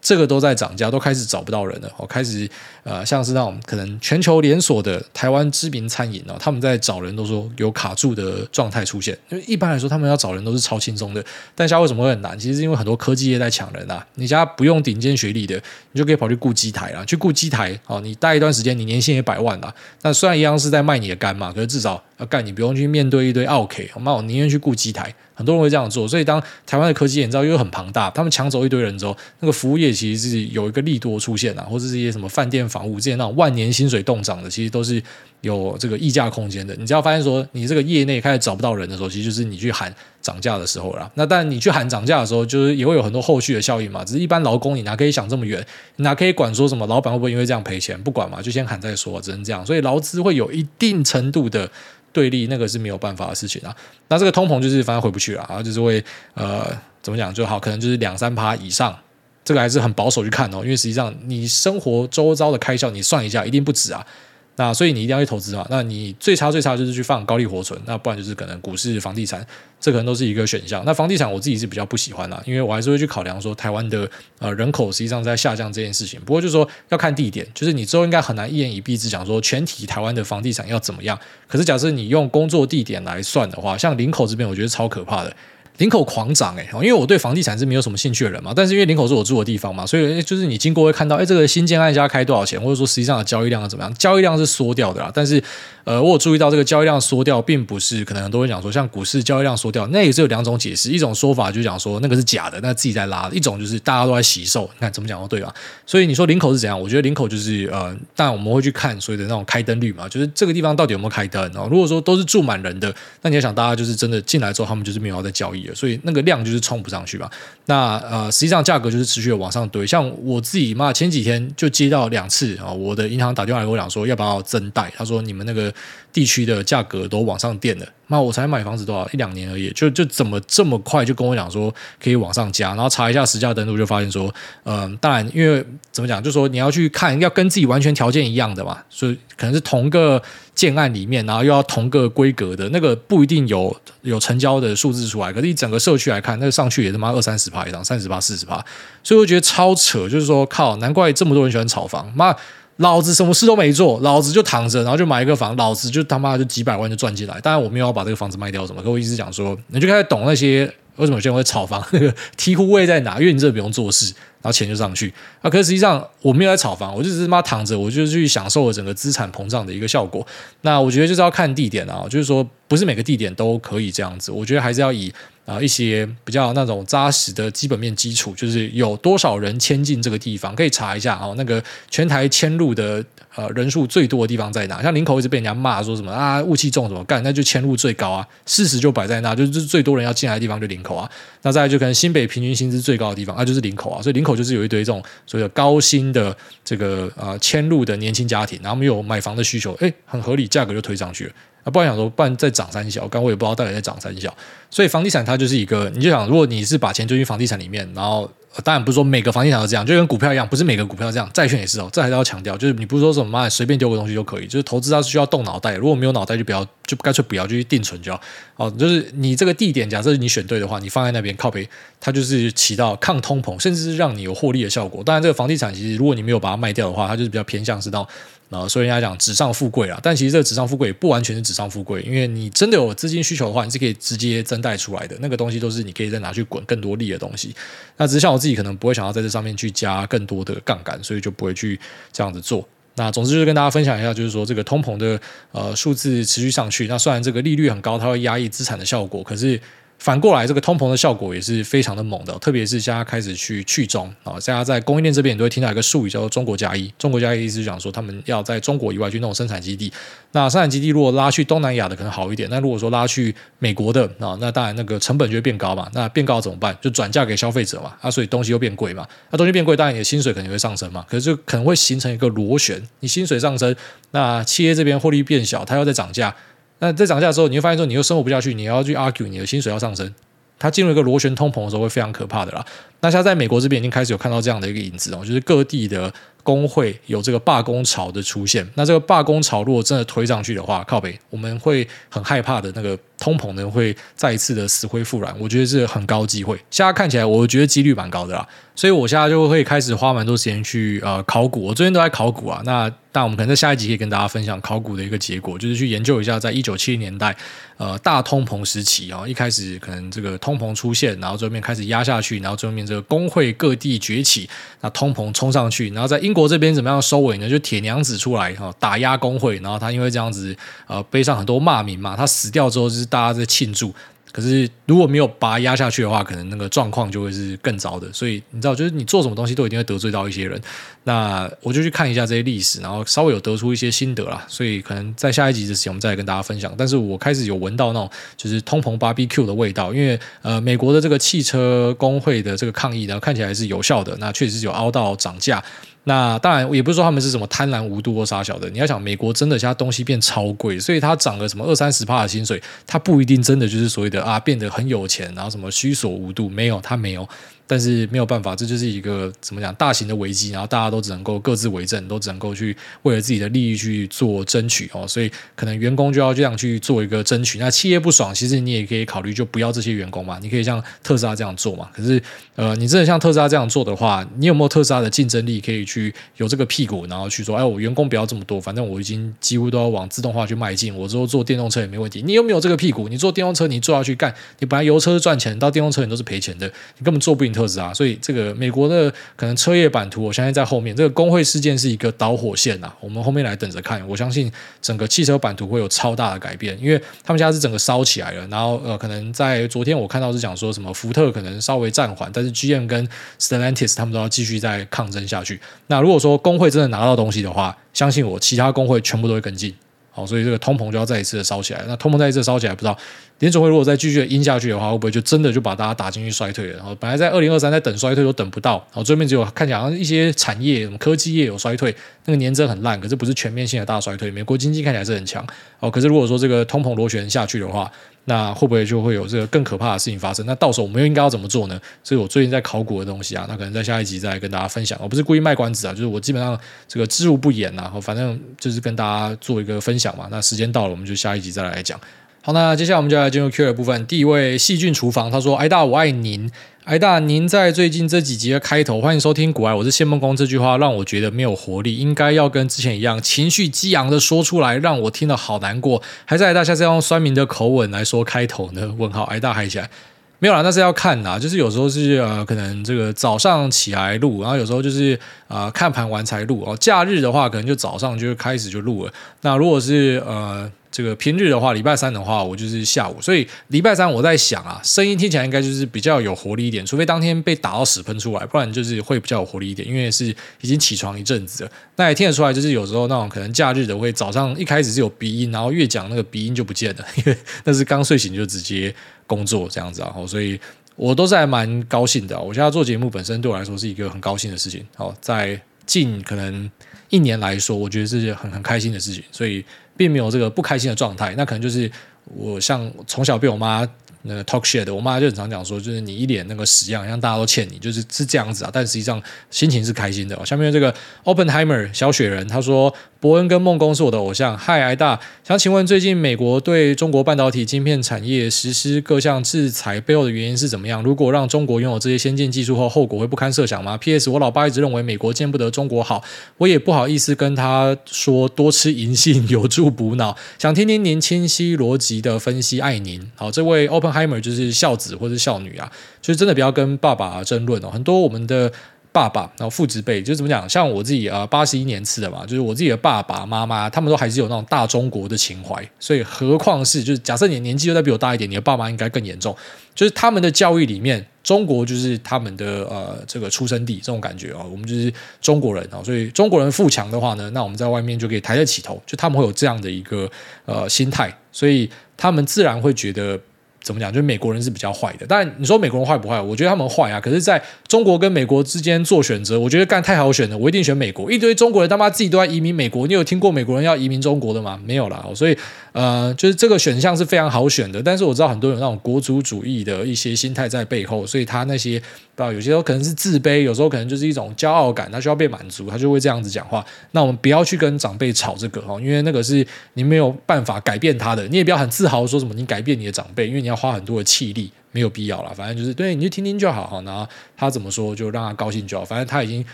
[0.07, 1.91] 这个都在涨价，都开始找不到人了。
[1.97, 2.49] 哦，开始
[2.85, 9.19] 呃，像是那种可能全球连锁的台湾知名餐饮哦，他们在找人都说有卡住的状态出现。
[9.31, 11.21] 因为一般来说，他们要找人都是超轻松的，
[11.57, 12.39] 但现在为什么会很难？
[12.39, 14.07] 其实因为很多科技业在抢人啊。
[14.15, 18.01] 你家不用顶尖学历的，你就可以跑去雇机台啦，去雇机台哦。
[18.01, 19.75] 你待一段时间，你年薪也百万啦。
[20.03, 25.13] 那虽然一样是在卖你的肝嘛，可是至少要干，你不用去面对一堆奥客，那我宁愿去雇机台。
[25.37, 35.01] 很多人会这样做，所以当台湾的科技眼罩又很庞大，他们抢走一堆人之后，那个服务业其实是有一个利多出现啊，或者是一些什么饭店、房屋这些那种万年薪水冻涨的，其实都是
[35.43, 36.75] 有这个溢价空间的。
[36.77, 41.09] 你只要发现说你这个业内开始找不到人的时候，其实就是你去喊涨价的时候了。
[41.15, 44.03] 那但你去喊涨价的时候，就是也会有很多后续的效应嘛。
[44.03, 45.65] 只是一般劳工你哪可以想这么远，
[45.97, 48.01] 你哪可以管说什么老板会不会因为这样赔钱？
[48.03, 49.67] 不管嘛，就先喊再说，只能这样。
[49.67, 51.71] 所以劳资会有一定程度的。
[52.17, 53.77] 对立那个是没有办法的事情啊，
[54.09, 56.03] 那这个通膨就是反正回不去了，然后就是会
[56.33, 56.67] 呃
[57.03, 58.99] 怎么讲就好，可能就是两三趴以上，
[59.45, 64.07] 这个还是很保守去看哦，因为实际上你生活周遭的开销你算一下，一定不止啊。
[64.57, 65.67] 那所以你一定要去投资嘛？
[65.71, 69.47] 那你最差最差就是去放高利活存，那不然就是可能股市、房地产，
[69.79, 70.83] 这可能都是一个选项。
[70.87, 76.19] 那房地产我自己是比较不喜欢啦，因为我还是会去考量说台湾的呃人口实际上在下降这件事情。
[76.21, 81.19] 不过就是说要看地点，就是你之后应该很难一言以蔽之讲说全体台湾的房地产要怎么样。
[81.47, 85.37] 可是假设你用工作地点来算的话，像林口这边，我觉得超可怕的。
[85.79, 93.93] 领口狂涨哎，因为我对房地产是没有什么兴趣的人嘛，但是因为领口是我住的地方嘛，所以就是你经过会看到，哎，这个新建案家开多少钱，或者说实际上的交易量怎么样？
[93.95, 95.43] 交易量是缩掉的啦，但是
[95.87, 105.53] 呃，我有注意到这个交易量缩掉，并不是可能很多人讲说像股市交易量缩掉，那也是有两种解释，一种说法就是讲说那个是假的，那自己在拉；一种就是大家都在洗售，你看怎么讲都对吧？
[105.85, 106.81] 所以你说领口是怎样？
[106.81, 111.69] 我觉得领口就是呃，但我们会去看所谓的那种开灯率嘛，就是这个地方到底有没有开灯哦。
[111.71, 116.37] 如果说都是住满人的，那你要想大家就是真的进来之后，他们就是没有要再交易了，所以那个量。
[116.47, 117.29] 就是冲不上去吧？
[117.65, 119.85] 那呃，实际上价格就是持续的往上堆。
[119.85, 125.75] 像我自己嘛，前几天就接到两次啊，我的银行打电话来跟我讲说要不要增贷，他说你们那个
[126.13, 127.87] 地区的价格都往上垫了。
[128.09, 132.69] 那我才买房子多少一两年而已，就就怎么这么快就跟我讲说可以往上加？
[132.69, 140.23] 然后查一下实价登录，就发现说，嗯、当然因为怎么讲，就说你要去看要跟自己完全条件一样的嘛，所以可能是同个
[140.55, 148.65] 建案里面，然后又要同个规格的那个不一定有有成交的数字出来，可是一整个社区来看，那上去也他妈二三十趴以上，三十趴四十趴，
[149.03, 152.33] 所以我觉得超扯，就是说靠，难怪这么多人喜欢炒房，妈。
[152.79, 157.41] 老子什么事都没做，老子就躺着，然后就买一个房，老子就他妈就几百万就赚进来。
[157.41, 163.19] 当然我没有要把这个房子卖掉什么，可我一直讲说，你就开始懂那些为什么有些人会炒房，那个醍醐味在哪？
[163.19, 164.13] 因为你这不用做事，
[164.43, 165.13] 然后钱就上去。
[165.41, 170.27] 啊，可实际上我没有在炒房，我就是妈躺着，我就去享受了整个资产膨胀的一个效果。
[170.61, 175.13] 那我觉得就是要看地点啊，就是说不是每个地点都可以这样子，我觉得还是要以。
[175.47, 181.35] 啊，一些比较那种扎实的基本面基础，就是有多少人迁进这个地方，可以查一下哦。
[181.39, 183.03] 那个全台迁入的
[183.37, 184.83] 呃人数最多的地方在哪？
[184.83, 187.23] 像林口一直被人家骂说什么啊，雾气重怎么干？
[187.23, 191.09] 那就迁入最高啊，事实就摆在那，就是最多人要进来的地方就林口啊。
[191.43, 194.03] 那再就可能新北平均薪资最高的地方，那、就是林口啊。
[194.03, 201.33] 所以林口就是有一堆这种所谓的高薪的这个呃迁入的年轻家庭，然后没有买房的需求，哎，很合理，价格就推上去了。
[201.67, 204.33] 啊，不然想说，不然再涨三小，刚我也不知道到底在涨三小，
[204.71, 208.31] 所以房地产它就是一个，你就想，如果你是把钱丢进房地产里面，然后。
[208.65, 211.91] 当然不是说每个房地产都这样，就跟股票一样，不是每个股票这样，债券也是哦。
[211.93, 215.75] 这还是要强调，就是你不是说什么随便丢个东西就可以，就是投资它是需要动脑袋。
[215.75, 218.21] 如果没有脑袋，就不要，就干脆不要就去定存就好。
[218.57, 221.69] 哦，就是你这个地点，假设你选对的话，你放在那边靠北，
[222.01, 225.05] 它就是起到抗通膨，甚至是让你有获利的效果。
[225.05, 228.09] 当然，这个房地产其实如果你没有把它卖掉的话，它就是比较偏向是到。
[228.49, 237.55] 呃，所以人家讲纸上富贵啊，但其实这个纸上富贵也不完全是纸上富贵，因为你真的有资金需求的话，你是可以直接增贷出来的，那个东西都是你可以再拿去滚更多利的东西。
[237.97, 241.79] 那只是像我自己可能不会想要在这上面去加更多的杠杆，所以就不会去
[242.13, 242.67] 这样子做。
[242.95, 249.61] 那总之就是跟大家分享一下，就是说这个通膨的呃数字持续上去，那虽然这个利率很高，它会压抑资产的效果，可是。
[249.99, 256.93] 反过来，这个通膨的效果也是非常的猛的，特别是现在开始去去中啊，现在在供应链这边，你都会听到一个术语叫做“中国加一”。
[256.99, 259.93] 中国加一意思是讲说，他们要在中国以外去弄生产基地。
[260.33, 265.91] 那生产基地如果拉去东南亚的可能好一点，那如果说拉去美国的啊，那当然那个成本就会变高嘛。
[265.95, 266.77] 那变高怎么办？
[266.81, 267.95] 就转嫁给消费者嘛。
[268.01, 269.07] 啊，所以东西又变贵嘛。
[269.31, 271.05] 那东西变贵，当然你的薪水肯定会上升嘛。
[271.09, 273.75] 可是就可能会形成一个螺旋，你薪水上升，
[274.11, 276.35] 那企业这边获利变小，它要再涨价。
[276.79, 280.15] 那在涨价的时候，你会发现说你又生活不下去，你要去 argue 你的薪水要上升，
[280.59, 282.65] 它进入一个螺旋通膨的时候会非常可怕的啦。
[283.01, 286.13] 那现在在美国这边已经开始有看到这样的一个影子哦，就是各地的。
[286.47, 296.57] 工会有这个罢工潮的出现，那这个罢工潮如果真的推上去的话，靠北我们会很害怕的那个通膨呢，会再一次的死灰复燃，我觉得是很高机会。
[296.71, 302.63] 现在看起来，我觉得几率蛮高的啦，所以我现在就会开始花蛮多时间去呃考古，我最近都在考古啊。
[302.65, 307.35] 那但我们可能在下一集可以跟大家分享考古的一个结果，就是去研究一下，在一九七零年代
[307.77, 314.49] 呃大通膨时期啊，一开始可能这个通膨出现，然后最后面开始压下去，然后最后面这工会各地崛起，
[314.81, 317.49] 那通膨冲上去，然后在英国这边怎么样收尾呢？
[317.49, 320.57] 就铁娘子出来哈，打压工会，然后他因为这样子
[320.87, 323.95] 呃背上很多骂名嘛，他死掉之后就是大家在庆祝。
[324.37, 328.07] 可是如果没有把它压下去的话，可能那个状况就会是更糟的。
[328.13, 330.61] 所以你知道，就是你做什么东西都一定会得罪到一些人。
[331.05, 334.45] 那我就去看一下这些历史，然后稍微有得出一些心得啦。
[334.47, 336.75] 所以可能在下一集之前，我们再来跟大家分享。
[336.77, 344.15] 但是我开始有闻到那种就是通膨 BBQ 的味道，因为呃，美国的这个汽车工会的这个抗议呢，看起来是有效的。
[344.19, 345.65] 那确实是有凹到涨价。
[346.09, 348.71] 那当然，也不是说他们是什么贪婪无度或傻小的。
[348.71, 357.29] 你要想，美国真的现在东西变超贵，所以它涨个什么二三十帕的薪水，它不一定真的就是所谓的啊变得很有钱，然后什么虚所无度，没有，它没有。
[357.67, 367.59] 但是没有办法，这就是一个怎么讲大型的危机，然后大家都只能够各自为政，都只能够去为了自己的利益去做争取哦，所以可能员工就要这样去做一个争取。
[367.59, 371.91] 那企业不爽，其实你也可以考虑就不要这些员工嘛，你可以像特斯拉这样做嘛。
[371.95, 372.23] 可是
[372.55, 382.23] 呃，你真的像特斯拉这样做的话，你有没有特斯拉的竞争力可以去有这个屁股，然后去说，哎，我员工不要这么多，反正我已经几乎都要往自动化去迈进，我之后做电动车也没问题。
[382.23, 383.09] 你有没有这个屁股？
[383.09, 386.67] 你做电动车，你做下去干，你本来油车赚钱，到电动车你都是赔钱的，
[386.99, 388.55] 你根本做不赢特斯拉，所以这个。
[388.57, 394.03] 美国的可能车业版图，我相信在后面这个工会事件是一个导火线呐，我们后面来等着看。
[394.09, 398.47] 我相信整个汽车版图会有超大的改变，因为他们家是整个烧起来了。
[398.49, 405.61] 然后呃，可能在昨天我看到是讲说什么福特可能稍微暂缓，但是 GM 跟 Stellantis 他们都要继续再抗争下去。
[405.89, 409.75] 那如果说工会真的拿到东西的话，相信我，其他工会全部都会跟进。
[410.17, 411.85] 好，所以这个通膨就要再一次的烧起来。
[411.87, 412.97] 那通膨再一次烧起来，不知道
[413.41, 416.77] 联总会如果再继续的阴下去的话，会不会就真的就把大家打进去衰退了？
[416.79, 424.31] 然后本来在二零二三在等衰退都等不到，然后最后面只有看起来好像一些产业，什么科技业有衰退，那个年增很烂，可是不是全面性的大衰退。
[424.31, 425.47] 美国经济看起来是很强。
[425.81, 427.93] 哦，可是如果说这个通膨螺旋下去的话，
[428.27, 430.45] 那会不会就会有这个更可怕的事情发生？
[430.47, 431.81] 那到时候我们又应该要怎么做呢？
[432.05, 434.99] 所以我最近在考古的东西啊，那可能在下一集再跟大家分享。
[435.03, 440.29] 我不是故意卖关子啊，就是我基本上这个知无不言呐，反正就是跟大家做一个分享嘛。
[440.31, 441.99] 那时间到了，我们就下一集再来讲。
[442.43, 444.07] 好，那接下来我们就来进入 Q 的部分。
[444.07, 446.49] 第一位细菌厨房他说：“艾大我爱您，
[446.87, 450.37] 癌大您在最近这几集的开头，欢迎收听股癌，我是谢孟恭。
[450.37, 456.01] 这句话让我觉得没有活力，应该要跟之前一样情绪激昂的说出来，让我听了好难过。
[456.25, 458.95] 还是癌大下次用酸民的口吻来说开头呢？
[458.97, 459.91] 问号，癌大嗨起来。”
[460.39, 465.19] 没有啦，那是要看呐，就是有时候是呃，可能这个早上起来录，然后有时候就是
[465.49, 466.77] 呃看盘完才录哦。
[466.77, 469.13] 假日的话，可能就早上就开始就录了。
[469.41, 473.21] 那如果是呃这个平日的话，礼拜三的话，我就是下午。
[473.21, 480.25] 所以礼拜三我在想啊，声音听起来应该就是比较有活力一点，除非当天被打到屎喷出来，不然就是会比较有活力一点，因为是
[480.63, 481.71] 已经起床一阵子了。
[481.97, 488.95] 那也听得出来，就是有时候那种可能假日的会早上一开始是有鼻音，然后越讲那个鼻音就不见了， 因为那是刚睡醒就直接。
[489.29, 490.57] 工作这样子啊，所以
[490.95, 492.41] 我都是还蛮高兴的。
[492.41, 494.87] 我现在做节目本身对我来说是一个很高兴的事情。
[494.95, 496.71] 好，在近可能
[497.09, 499.65] 一年来说，我觉得是很很开心的事情，所以
[499.97, 501.35] 并没有这个不开心的状态。
[501.37, 501.91] 那可能就是
[502.35, 503.89] 我像从小被我妈。
[504.29, 508.71] 那个 talk shit 的，我妈就很常讲说，就是你一脸那个屎样，像大家都欠你，就是是这样子啊。
[508.73, 510.45] 但实际上心情是开心的哦。
[510.45, 512.93] 下面这个 Oppenheimer 小雪人他说，
[513.27, 514.57] 伯恩跟孟恭是我的偶像。
[514.57, 521.03] 嗨，艾大，想请问最近美国对中国半导体晶片产业实施各项制裁背后的原因是怎么样？
[521.03, 524.31] 如果让中国拥有这些先进技术后，后果会不堪设想吗？P.S.
[524.31, 526.23] 我老爸一直认为美国见不得中国好，
[526.59, 530.37] 我也不好意思跟他说多吃银杏有助补脑。
[530.57, 533.29] 想听听您清晰逻辑的分析，爱您。
[533.35, 534.13] 好，这位 Open。
[534.13, 535.91] Heimer 就是孝子或者孝女啊，
[536.23, 537.91] 就是真的不要跟爸爸争论哦。
[537.91, 538.73] 很多我们的
[539.17, 540.69] 爸爸，然后父执辈，就怎么讲？
[540.69, 545.83] 像我自己啊，八十一年次的嘛，就是我自己的爸爸妈妈，他们都还是有那种大中国的情怀。
[545.99, 549.57] 所以何况是，就是假设你年纪又再比我大一点，你的爸妈应该更严重。
[549.95, 554.63] 就是他们的教育里面，中国就是他们的呃这个出生地，这种感觉啊。
[554.71, 559.03] 我们就是中国人啊，所以中国人富强的话呢，那我们在外面就可以抬得起头。
[559.07, 560.31] 就他们会有这样的一个
[560.67, 563.41] 呃心态，所以他们自然会觉得。
[563.87, 564.13] 怎么讲？
[564.13, 566.41] 就是美国人是比较坏的，但你说美国人坏不坏？
[566.41, 567.21] 我觉得他们坏啊。
[567.21, 571.31] 可是在中国跟美国之间做选择，我觉得干太好选了，我一定选美国。
[571.31, 574.77] 一堆中国人他妈自己都在移民美国，你有听过美国人要移民中国的吗？
[574.85, 575.25] 没有啦。
[575.37, 575.57] 所以
[575.97, 586.85] 呃，就是这个选项是非常好选的，但是我知道很多有那种国族主义的一些心态在背后，所以他那些不知道有些时候可能是自卑，有时候可能就是一种骄傲感，他需要被满足，他就会这样子讲话。
[587.13, 595.55] 那我们不要去跟长辈吵这个哈，因为那个是你没有办法改变他的，你也不要很自豪说什么你改变你的长辈，因为你要花很多的气力，没有必要了。
[595.55, 599.65] 反正就是对，你就听听就好哈，然后他怎么说就让他高兴就好，反正他已经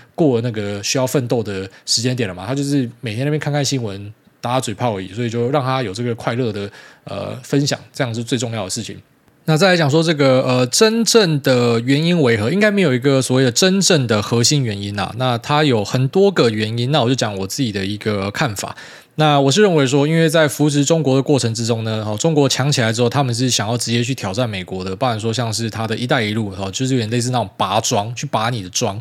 [0.14, 4.14] 过了那个需要奋斗的时间点了嘛，他就是每天那边看看新闻。
[4.42, 6.70] 打嘴炮而已，所以就让他有这个快乐的
[7.04, 9.00] 呃分享，这样是最重要的事情。
[9.44, 15.12] 那再来讲说这个呃真正的原因为何，应该没有一个所谓的真正的核心原因啊。
[15.16, 18.76] 那它有很多个原因，那我就讲我自己的一个看法。
[19.16, 28.98] 那我是认为说，因为在扶持中国的过程之中呢，哦，中国强起来之后，他们是想要直接去挑战美国的，不然说像是他的一带一路，哦，就是有点类似那种拔庄，去拔你的庄，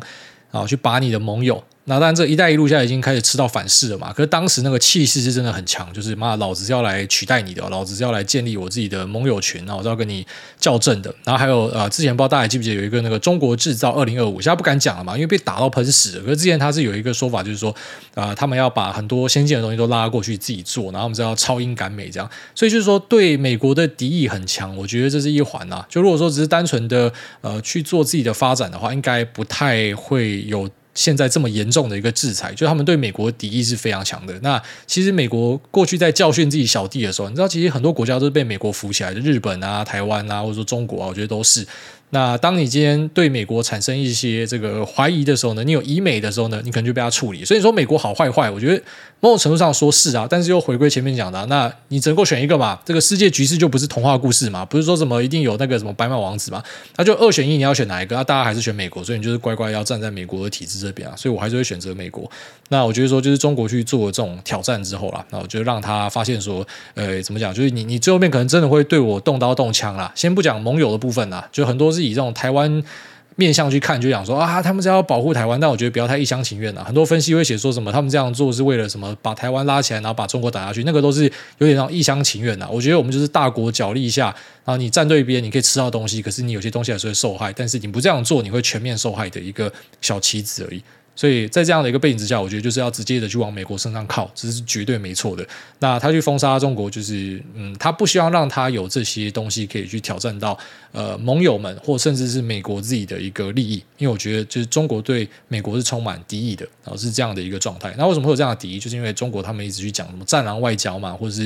[0.50, 1.62] 啊，去拔你的盟友。
[1.84, 4.12] 那当然，这一带一路现在已经开始吃到反噬了嘛。
[4.12, 10.24] 可是当时那个气势是真的很强，就是妈，老子是要来取代你的，老子是要来建立我自己的盟友群，然后我是要跟你
[10.60, 11.12] 校正的。
[11.24, 16.20] 然后还有呃，之前不知道大家还记不记得有一个那个中国制造二零二五，现在不敢讲了嘛，因为被打到喷屎。
[16.20, 17.74] 可是之前他是有一个说法，就是说
[18.14, 22.30] 啊、他们要把很多先进的东西都拉过去自己做，然后我们是要超英赶美这样。
[22.54, 25.84] 所以就是说对美国的敌意很强，我觉得这是一环啊。
[25.88, 30.70] 就如果说只是单纯的呃去做自己的发展的话，应该不太会有。
[30.94, 34.38] 现在这么严重的一个制裁，就他们对美国的敌意是非常强的。
[34.40, 41.66] 那其实美国过去在教训自己小弟的时候，你知道，其实很多国家都是被美国扶起来的，日本啊、台湾啊，或者说中国啊，我觉得都是。
[42.10, 47.42] 那当你今天对美国产生一些这个怀疑的时候呢，你有以美的时候呢，你可能就被他处理。
[47.42, 48.82] 所以说美国好坏坏，我觉得
[49.22, 52.76] 某种程度上说是啊，但是又回归前面讲的，那你只能够选一个嘛。
[52.84, 56.60] 这个世界局势就不是童话故事嘛，不是说什么一定有那个什么白马王子嘛，
[56.96, 58.16] 那就二选一，你要选哪一个？
[58.16, 61.14] 那大家还是选美国，所以你就是乖乖要站在美国的体制这边啊。
[61.16, 62.28] 所以我还是会选择美国。
[62.68, 67.54] 那我觉得说，就是中国去做这种挑战之后啦，那我就让他发现说，呃，怎么讲？
[67.54, 70.10] 就是你你最后面可能真的会对我动刀动枪啦。
[70.16, 72.82] 先不讲盟友的部分啦，就很多是以这种台湾。
[73.36, 76.84] 面向去看，就想说啊，他们是要保护台湾，但我觉得不要太一厢情愿了。
[76.84, 81.24] 很多分析会写说什么，他们这样做是为了什么，把台湾拉起来，然后把中国打下去，那个都是
[81.58, 82.68] 有点让一厢情愿的。
[82.70, 84.26] 我觉得我们就是大国角力下，
[84.64, 87.52] 然后你站对边，你可以吃到东西，可是你有些东西还是会受害。
[87.52, 90.82] 但是你不这样做，你会全面受害的一个小棋子而已。
[91.14, 95.46] 所以在这样的一个背景之下，我觉得就是要直接的去往美国身上靠，这是绝对没错的。
[95.78, 100.58] 那他去封杀中国，就是嗯，他不希望让他有这些东西可以去挑战到
[100.90, 103.74] 呃盟友们，或甚至是美国自己的一个利益。
[103.98, 107.94] 因为我觉得就是中国对美国是充满敌意的，然后是这样的一个状态。
[107.98, 108.78] 那为什么会有这样的敌意？
[108.78, 111.42] 就是因为中国他们一直去讲什么战狼外交嘛，或者是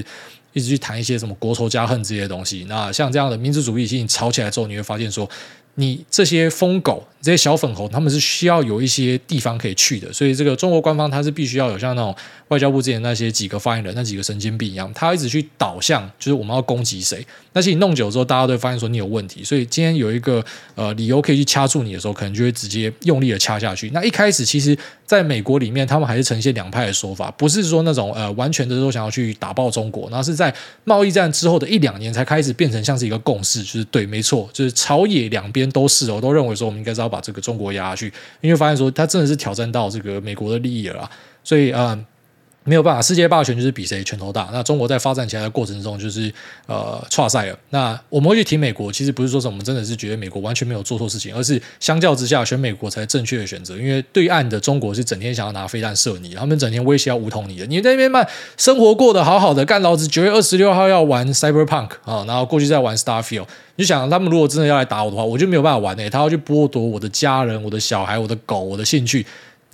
[0.52, 2.64] 一直去谈一些什么国仇家恨这些东西。
[2.68, 5.28] 那像这样的民族主义性吵起来之后，你会发现说，
[5.76, 7.06] 你这些疯狗。
[7.22, 12.14] 这些小粉红他们是需要有一些地方可以去的，所以这个中国官方他是必须要有像那种
[12.48, 17.26] 外交部之前那些几个发言人那几个神经病一样，他一直去导向，就是我们要攻击谁。
[17.52, 20.44] 但是你弄久之后，大家都会发现说你有问题，所以今天有一个
[20.76, 23.90] 呃理由可以去掐住你的时候，可能就会直接用力的掐下去。
[23.90, 30.54] 那一开始其实在美国里面，他们还是呈现两派的说法，不是说那种呃完全的都想要去打爆中国，那是在
[30.84, 41.08] 贸易战之后的一两年才开始变成像是一个共识，就是对，没错，就是朝野两边都是哦，都认为说我们应该是要把这个中国压下去，因为发现说他真的是挑战到这个美国的利益了，
[41.44, 41.98] 所以啊。
[42.66, 44.48] 没有办法，世界霸权就是比谁拳头大。
[44.52, 46.30] 那中国在发展起来的过程中，就是
[46.66, 47.58] 呃，挫赛了。
[47.70, 53.78] 那我们会去提美国，其实不是说什么我们真的是觉得美国完全没有做错事情，而是相较之下，选美国才是正确的选择。
[53.78, 57.64] 因为对岸的中国是整天想要拿飞弹射你，他们整天威胁要武统你的。
[57.66, 63.46] 你在那边嘛，生活过得好好的，干老子九月二十六号要玩 Cyberpunk 啊，然后过去再玩 Starfield。
[63.78, 66.10] 你就想，他们如果真的要来打我的话，我就没有办法玩诶。
[66.10, 69.24] 他要去剥夺我的家人、我的小孩、我的狗、我的兴趣。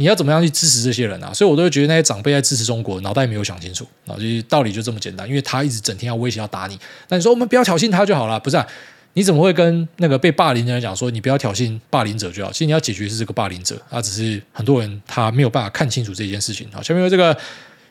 [0.02, 1.32] 你要怎么样去支持这些人啊？
[1.32, 4.16] 所以我都会觉得那些长辈在支持中国，脑袋没有想清楚啊！
[4.16, 6.76] 就是道理就这么简单，因为他一直整天要威胁要打你，
[7.08, 8.66] 那你说我们不要挑衅他就好了，不是啊？
[9.12, 12.50] 你怎么会跟那个被霸凌的人讲说你不要挑衅霸凌者就好？
[12.50, 16.66] 其实你要解决是这个霸凌者，啊，只是很多人他没有办法看清楚这件事情。
[16.72, 17.32] 好，下面有这个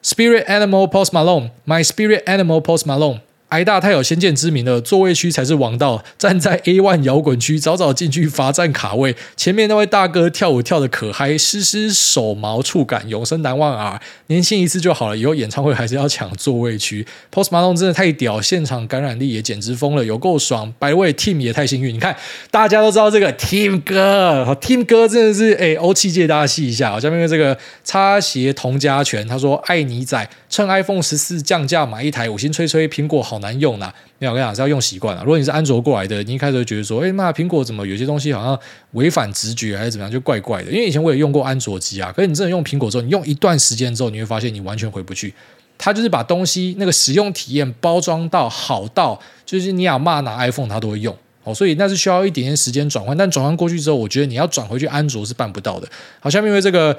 [0.04, 3.20] Spirit Animal Post Malone，My Spirit Animal Post Malone。
[3.52, 6.02] 挨大太有先见之明了，座位区才是王道。
[6.18, 9.14] 站在 A1 摇滚区，早早进去罚站卡位。
[9.36, 14.02] 前面那位大哥跳舞跳得可嗨，湿湿手毛触感，永生难忘啊！
[14.28, 17.06] 年轻一次就好了，以后演唱会还是要抢座位区。
[17.30, 20.74] Post Malone 真的太屌，现场感染力也简直疯了，有够爽。
[20.80, 22.16] By the way Team 也太幸运，你看
[22.52, 26.98] 大家都知道这个 Team 哥，Team 哥真的是哎，欧气界大家细一下。
[26.98, 33.41] 下面这个擦鞋童家拳，他说爱你仔，趁 iPhone 十四降价买一台，五星吹吹苹果好。
[33.42, 35.22] 难用呐，没有，跟你讲是要用习惯了。
[35.24, 38.58] 如果你是安卓过来的，你一开始会觉得说，哎妈，苹果怎么有些东西好像
[38.92, 40.72] 违反直觉还是怎么样，就怪怪的。
[40.72, 45.34] 因为以前我也用过安卓机啊，可是你真的用苹果之后，你用一段时间之后，你会发现你完全回不去。
[45.78, 51.14] 它就是把东西那个使用体验包装到好到，就是你阿嬷拿 iPhone 它都会用
[51.44, 55.88] 哦，所以那是需要一点点时间转换，但转换过去之后，我觉得你要转回去安卓是办不到的。
[56.20, 56.96] 好，下面因为这个。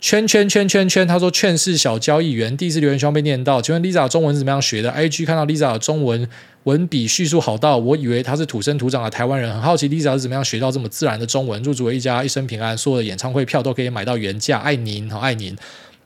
[0.00, 3.60] 圈圈圈圈圈，他说劝世小交易员第一次留言希望被念到。
[3.60, 6.26] 请问 Lisa 中文是怎么样学的？IG 看到 Lisa 的中文
[6.62, 11.62] 文笔叙述好到，我以为他是土生土长的台湾人，很好奇 Lisa 是怎么样学到这么自然的中文。
[11.62, 15.54] 入主了一家一生平安，所有的演唱会票都可以买到原价，爱您，好爱您。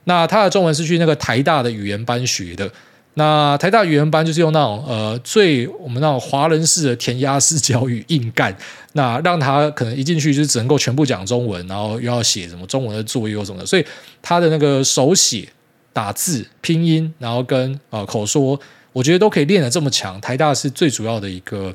[0.03, 2.69] 那他的中文是去那个台大的语言班学的。
[3.17, 8.55] 那台大语言班就是用那种呃最我们那种华人式的填鸭式教育硬干，
[8.91, 13.85] 那让他可能一进去就只能够全部讲中文，然后又要写什么中文的作业或什么的，所以
[14.21, 15.47] 他的那个手写、
[15.93, 18.59] 打字、拼音，然后跟呃口说，
[18.91, 20.19] 我觉得都可以练得这么强。
[20.19, 21.73] 台大是最主要的一个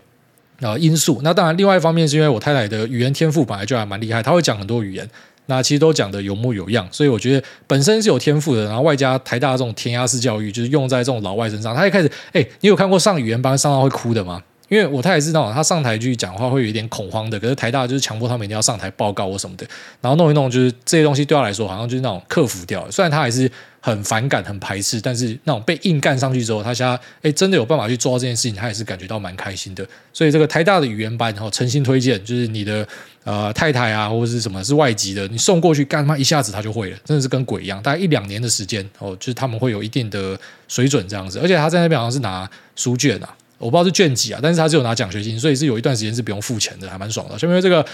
[0.61, 1.21] 呃因素。
[1.25, 5.09] 那当然，另外一方面是因为我太太的语言天赋本来就还蛮厉害，她会讲很多语言。
[5.47, 11.75] 那其实都讲的有模有样，所以我觉得本身是有天赋的，然后外加台大这种填鸭式教育，就是用在这种老外身上。
[11.75, 14.43] 他一开始，哎，你有看过上语言班上到会哭的吗？
[14.71, 17.39] 因为我太太知道，他上台去讲话会有一点恐慌的。
[17.41, 19.67] 可是台大就是强迫他们一定要上台报告或什么的，
[20.01, 22.91] 然后弄一弄，就是这些东西对他来说好像就是那种克服掉了。
[22.93, 23.51] 虽然他还是
[23.81, 29.85] 很反感、很排斥，但是那种被硬干上去之后，他现在哎真的有办法去做到这件事情，他也是感觉到蛮开心的。
[30.13, 32.87] 所以这个台大的语言班，然后诚心推荐，就是你的
[33.25, 37.83] 呃太太啊或者是什么是外籍的，你送过去干嘛一下子他就会了，真的是跟鬼一样。
[37.83, 41.41] 大概一两年的时间哦，就是他们会有一定的水准这样子。
[41.41, 43.35] 而且他在那边好像是拿书卷啊。
[43.61, 47.39] 我不知道是卷几啊，但是他只有拿奖学金，所以是有一段时间是不用付钱的，还蛮爽的。
[47.39, 47.85] 下面这个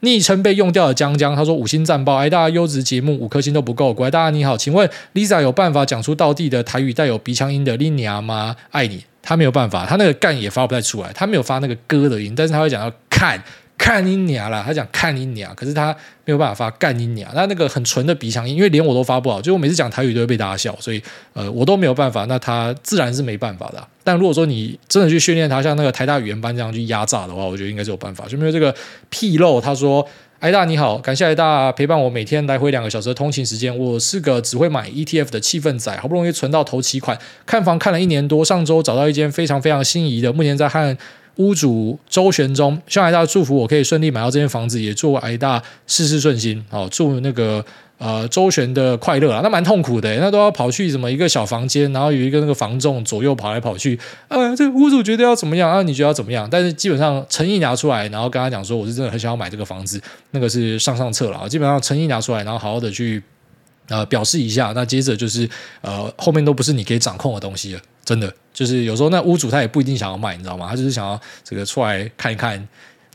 [0.00, 8.56] 昵称被用掉的江江，他说五星战报，哎，大家优质节目五颗星都不够，乖，大家你好，请问 Lisa 有办法讲出道地的台语带有鼻腔音的拎娘吗？
[8.72, 13.42] 爱你，他没有办法，他那个干也发不太出来，他没有发那个歌的音，但是他会讲到看。
[13.82, 15.92] 看你娘啦，他讲看你娘，可是他
[16.24, 17.28] 没有办法发干你娘。
[17.34, 21.02] 那那个很纯的鼻腔音，因为连我都发不好，就我每次讲台语都会被大家笑，所以
[21.32, 22.24] 呃我都没有办法。
[22.26, 23.84] 那他自然是没办法的。
[24.04, 28.24] 但如果说你真的去训练他，像那个台大语言班这样去压榨的话，我觉得应该是有办法。
[28.28, 28.72] 就没有这个
[29.10, 30.06] 纰漏，他说
[30.38, 33.76] ：“艾大你好，感谢艾大陪伴我每天来回两个小时的通勤时间。
[33.76, 40.96] 我是个只会买 ETF 的气氛仔，好不容易存到头期款，看房看了一年多，上周找到一间非常非常心仪的，目前在和。”
[41.36, 46.62] 屋主周旋中，希望挨大祝福我可以顺利买到这间房子，也祝挨大事事顺心。
[46.68, 47.64] 好，祝那个
[47.96, 53.98] 呃周旋的快乐啊，那蛮痛苦的，那都要跑去什么一个小房间，然后有一个那个房仲左右跑来跑去。
[54.28, 55.82] 啊，这屋主觉得要怎么样啊？
[55.82, 56.46] 你觉得要怎么样？
[56.50, 60.00] 但是基本上诚意拿出来，然后跟他讲说，我是真的很想要买这个房子，
[60.32, 61.48] 那个是上上策了啊。
[61.48, 63.22] 基本上诚意拿出来，然后好好的去
[63.88, 64.72] 呃表示一下。
[64.74, 65.48] 那接着就是
[65.80, 67.80] 呃后面都不是你可以掌控的东西了。
[68.12, 70.66] 真的就是有时候那屋主他也不一定想要卖，你知道吗？
[70.68, 72.62] 他就是想要这个出来看一看，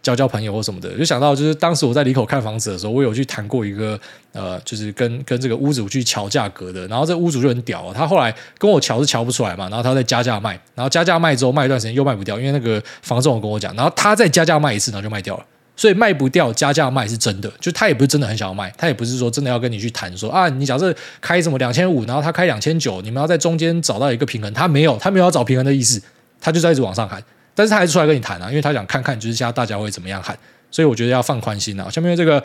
[0.02, 0.90] 交交朋友或什么的。
[0.98, 4.00] 就想到就是当时我在里口看房子的时候，我有去谈过一个
[4.32, 6.88] 呃，就是跟跟这个屋主去瞧价格的。
[6.88, 15.46] 然后这屋主就很屌，他后来跟我瞧是瞧不出来嘛，然后他再加价卖，然后加价卖之后卖一段时间又卖不掉，因为那个房仲跟我讲，然后他再加价卖一次，然后就卖掉了。
[15.78, 26.02] 所以卖不掉，加价卖是真的，就他也不是真的很想要卖，他也不是说真的要跟你去谈说啊，你假设开什么两千五，然后他开两千九，你们要在中间找到一个平衡，他没有，他没有要找平衡的意思，
[26.42, 27.24] 他就在一直往上喊，
[27.54, 30.38] 但是他还是出来跟你谈啊，因为他想看看就是现在大家会怎么样喊，
[30.72, 31.88] 所以我觉得要放宽心啊。
[31.90, 32.44] 下面这个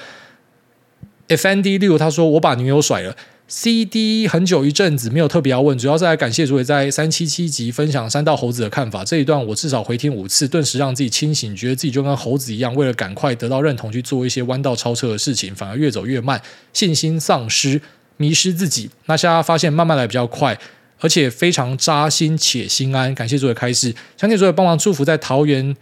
[1.29, 3.17] FND 六他说我把女友甩了。
[3.55, 9.05] CD 很久一阵子没有特别要问，主要是来感谢诸位在三七七集分享三道猴子的看法。
[9.05, 16.41] 这一段我至少回听五次，顿时让自己清醒，觉得自己就跟猴子一样，为了赶快得到认同去做一些弯道超车的事情，反而越走越慢，
[16.73, 17.83] 信心丧失，
[18.17, 18.89] 迷失自己。
[19.05, 20.59] 那现在发现慢慢来比较快，
[21.01, 23.15] 而且非常扎心且心安。
[23.15, 25.77] 感谢诸位开示，相信诸位帮忙祝福在桃园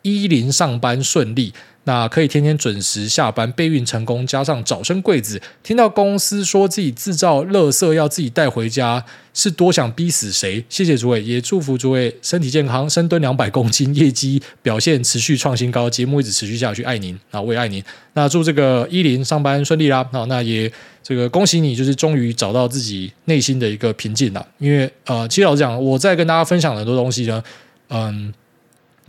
[0.00, 1.52] 一零上班顺利。
[1.90, 5.42] 那可以天天准时下班，备孕成功，加上早生贵子。
[5.64, 10.64] 听到公司说自己制造垃圾要自己带回家，是多想逼死谁？
[10.68, 16.84] 谢谢诸位，也祝福诸位身体健康，深蹲两百公斤，业绩表现持续创新高，节目一直持续下去。
[16.84, 17.82] 爱您啊，我也爱您。
[18.12, 20.08] 那祝这个一零上班顺利啦。
[20.12, 20.72] 好，那也
[21.02, 24.46] 这个恭喜你，就是终于找到自己内心的一个平静了。
[24.58, 27.42] 因为呃，其实老实讲，我在跟大家分享很多东西呢，
[27.88, 28.32] 嗯。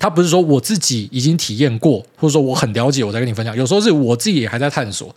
[0.01, 3.55] 他不是说我自己已经体验过，或者说我很了解，我再跟你分享。
[3.55, 5.15] 有时候是我自己也还在探索。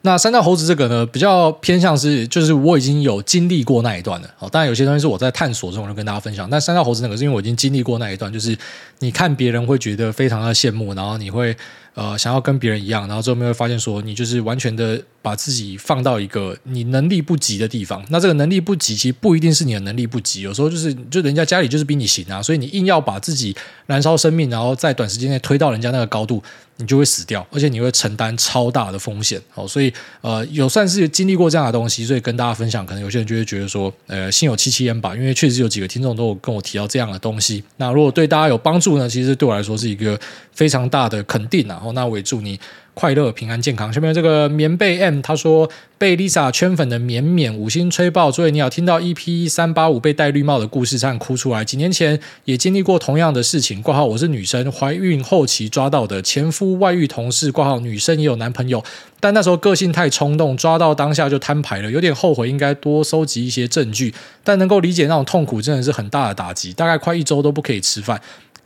[0.00, 4.28] 那三道猴子这个呢，比较偏向是，就是我已经有经历过那一段了。
[4.38, 6.48] 好，当然有些东西是我在探索中就跟大家分享。
[6.48, 8.56] 但三道猴子那个是因为我已经经历过那一段，就是
[9.00, 11.54] 你看别人会觉得非常的羡慕，然后你会
[11.94, 18.04] 呃想要跟别人一样，然后最后面会发现说你就是完全的把自己放到一个你能力不及的地方。
[18.10, 23.54] 那这个能力不及，其实不一定是你的能力不及，有时候就是就人家家里就是比你行啊，所以你硬要把自己
[23.86, 26.42] 燃烧生命，然后在短时间内推到人家那个高度。
[26.78, 29.68] 你就会死掉，而且你会承担超大的风险哦。
[29.68, 32.84] 所以呃，有算是经历过这样的东西，所以跟大家分享。
[32.84, 35.14] 可能有些人就会觉得说，呃，心有戚戚焉吧。
[35.14, 37.62] 因为确实有几个听众都有跟我提到这样的东西。
[37.76, 40.18] 那如果对大家有帮助呢，其实对我来说是一个
[40.52, 41.68] 非常大的肯定。
[41.68, 42.60] 啊后，那我也祝你。
[42.94, 43.90] 快乐、平安、健康。
[43.90, 45.66] 下面这个棉被 M 他说
[45.96, 51.64] 被 Lisa 圈粉的绵绵五星吹爆，所以你要听到 EP 三八五被戴绿帽的故事，差哭出来。
[51.64, 53.80] 几年前也经历过同样的事情。
[53.80, 58.84] 挂号我是女生，怀孕后期抓到的前夫外遇，同事挂号女生也有男朋友，
[59.18, 64.12] 但那时候个性太冲动，抓到当下就摊牌了，有点后悔，应该多收集一些证据。
[64.44, 68.20] 但能够理解那种痛苦，真的是很大的打击，大概快一周都不可以吃饭。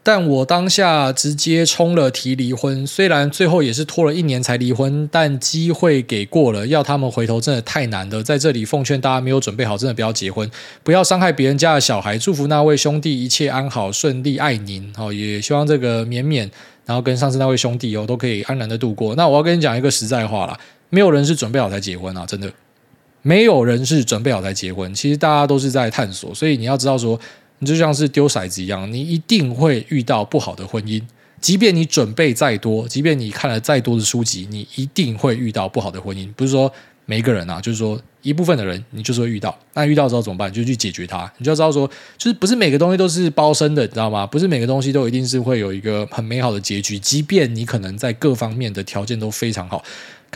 [0.07, 8.23] 但我当下直接冲了提离婚，虽然最后也是拖了一年才离婚，但机会给过了，要他们回头真的太难了。
[8.23, 10.49] 在这里奉劝大家没有准备好，真的不要结婚，
[10.85, 12.17] 不要伤害别人家的小孩。
[12.17, 14.95] 祝福那位兄弟一切安好顺利，爱您。
[14.95, 16.49] 好，也希望这个绵绵，
[16.85, 19.17] 然后跟上次那位兄弟哦都可以安然的度过。
[19.17, 20.57] 那我要跟你讲一个实在话啦，
[20.89, 22.49] 没有人是准备好才结婚啊，真的，
[23.23, 24.95] 没有人是准备好才结婚。
[24.95, 27.19] 其实大家都是在探索，所以你要知道说。
[27.59, 31.03] 你就像是丢骰子一样，你一定会遇到不好的婚姻。
[31.41, 36.33] 即便你准备再多，即便你看了再多的书籍，你一定会遇到不好的婚姻。
[36.33, 36.73] 不是说
[37.05, 39.57] 每一个人啊，就是说一部分的人，你就是会遇到。
[39.75, 40.53] 那遇到之后怎么办？
[40.53, 41.31] 就去解决它。
[41.39, 44.27] 你就要知道说，就是不是每个东西都是包生的，你知道吗？
[44.27, 46.99] 不是每个东西都一定是会有一个很美好的结局。
[46.99, 49.85] 即便你可能在各方面的条件都非常好。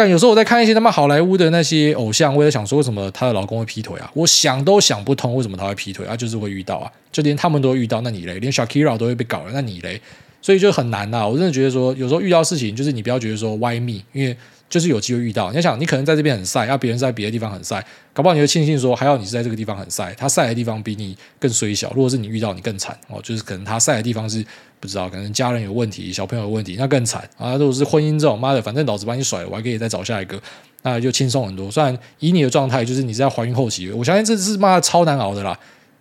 [0.01, 4.11] 但有时候我在看一些他妈好莱坞的那些偶像，我也想说，为什么她的老公会劈腿啊？
[4.15, 6.17] 我想都想不通，为什么他会劈腿啊？
[6.17, 8.39] 就是会遇到啊，就连他们都会遇到，那你嘞？
[8.39, 10.01] 连 Shakira 都会被搞了，那你嘞？
[10.41, 11.29] 所以就很难呐、啊。
[11.29, 14.01] 我真的觉得说，有时候遇到事情，就是你不要觉得说 Why me？
[14.15, 14.35] 因为
[14.71, 15.53] 就是有机会遇到。
[15.53, 21.93] 你想，你可能在这边很晒，要别人在别的地方很晒，搞不好你会庆幸说，还好你是在这个地方很晒，他晒的地方比你更衰小。
[21.95, 24.43] 如果是你遇到，你更惨哦，就是可能他晒的地方是。
[24.83, 27.53] 不知道，可能家人有问题，小朋友有问题，那更惨啊！
[27.59, 30.41] 如果是婚姻这种，妈的，反正老子把你甩了，我还可以再找下一个，
[30.81, 31.71] 那就轻松很多。
[31.71, 35.55] 虽然以你的状态，就是你是在怀孕后期，我相信这是妈的超难熬的啦。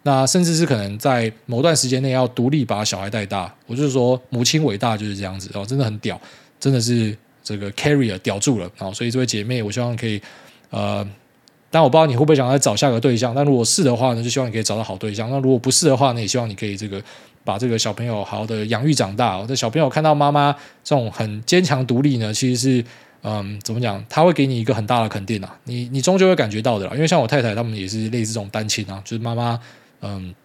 [0.04, 3.54] 那甚至是可能在某段时间内要独立把小孩带大。
[3.68, 6.18] 我就是说，母亲伟大就是这样子哦，真的很屌，
[6.58, 7.14] 真的是
[7.50, 8.91] 这个 carrier 屌住了啊！
[8.93, 10.22] 所以这位姐妹，我希望可以
[10.70, 11.08] 呃，
[11.72, 13.34] 但我不知道你会不会想再找下个对象。
[13.34, 15.30] 但如果是的话呢，就希望你可以找到好对象。
[15.30, 17.02] 那如果不是的话呢，也希望你可以这个。
[17.45, 19.36] 把这个小朋友好好的养育长大。
[19.36, 22.86] 我的小朋友看到妈妈这种很坚强独立呢，其实是
[23.24, 24.04] 嗯，怎么讲？
[24.08, 25.58] 他会给你一个很大的肯定啊。
[25.64, 26.91] 你你终究会感觉到的啦。
[26.93, 29.60] 因为像我太太他们也是类似这种单亲啊，就是妈妈
[30.02, 30.36] 嗯，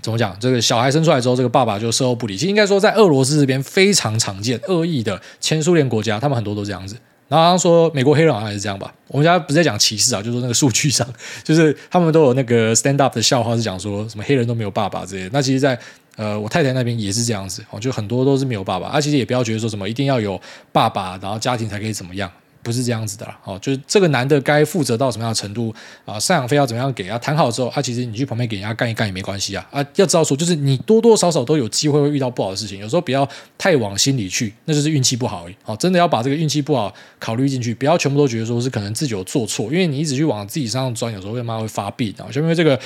[0.00, 0.36] 怎么讲？
[0.38, 2.36] 这个小孩生出来之后，这个爸爸就售后不理。
[2.36, 6.96] 其实应该说，在俄罗斯这边非常常见，恶意的前苏联国家，他们很多都这样子。
[7.28, 8.90] 然后说美国黑人好像也是这样吧？
[9.08, 11.06] 我们家不是在讲歧视啊，就是那个数据上，
[11.44, 15.30] 就是他们都有那个 stand up 的笑话，是讲说什么黑人都没有爸爸之类的。
[15.32, 15.78] 那其实，在
[16.16, 20.40] 呃，我太太那边也是这样子哦，就很多都是没有爸爸，啊，其实也不要觉得说什么一定要有
[20.72, 22.30] 爸爸，然后家庭才可以怎么样，
[22.68, 42.78] 不是这样子的啦，哦，就是这个男的该负责到什么样的程度啊，赡养费要怎么样给啊，谈好之后，啊，其实你去旁边给人家干一干也没关系啊，啊，要知道说，就是你多多少少都有机会会遇到不好的事情，有时候不要太往心里去，那就是运气不好而已，哦，真的要把这个运气不好考虑进去，不要全部都觉得说是可能自己有做错，因为你一直去往自己身上钻，有时候会妈会发病啊，就因为这个。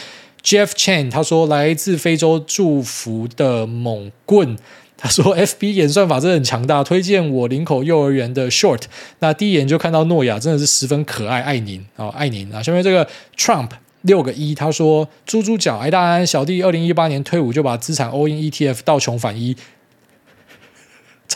[0.44, 4.58] Jeff Chen 他说，来自非洲祝福的猛棍，
[5.02, 8.82] 他说 FB 演算法真的很强大，推荐我林口幼儿园的 Short，
[9.18, 12.62] 那第一眼就看到诺亚真的是十分可爱，爱您哦，爱您啊！
[12.62, 13.04] 下面这个
[13.36, 13.70] Trump
[14.02, 19.56] 六个一，他说猪猪脚，哎大安小弟二零一八年退伍就把资产 all in ETF 到穷反一。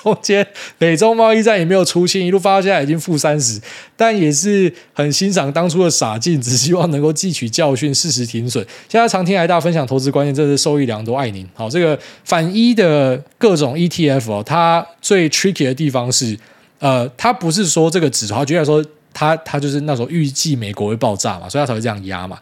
[0.07, 0.47] 中间
[0.79, 3.61] 美洲贸易战也没有出清，一路发到现在已经负三十，
[3.97, 8.65] 但也是很欣赏当初的傻劲，只希望能够汲取教训，适时停损。
[8.89, 11.45] 现在常听癌大分享投资观念，真是受益良多，爱您。
[11.55, 16.39] 好，这个反一的各种 ETF 哦，它最 tricky 的地方是，
[16.79, 22.39] 呃，它不是说这个指数，举例说，它它就是那时候预计美国会爆炸嘛，所以它才会这样压嘛。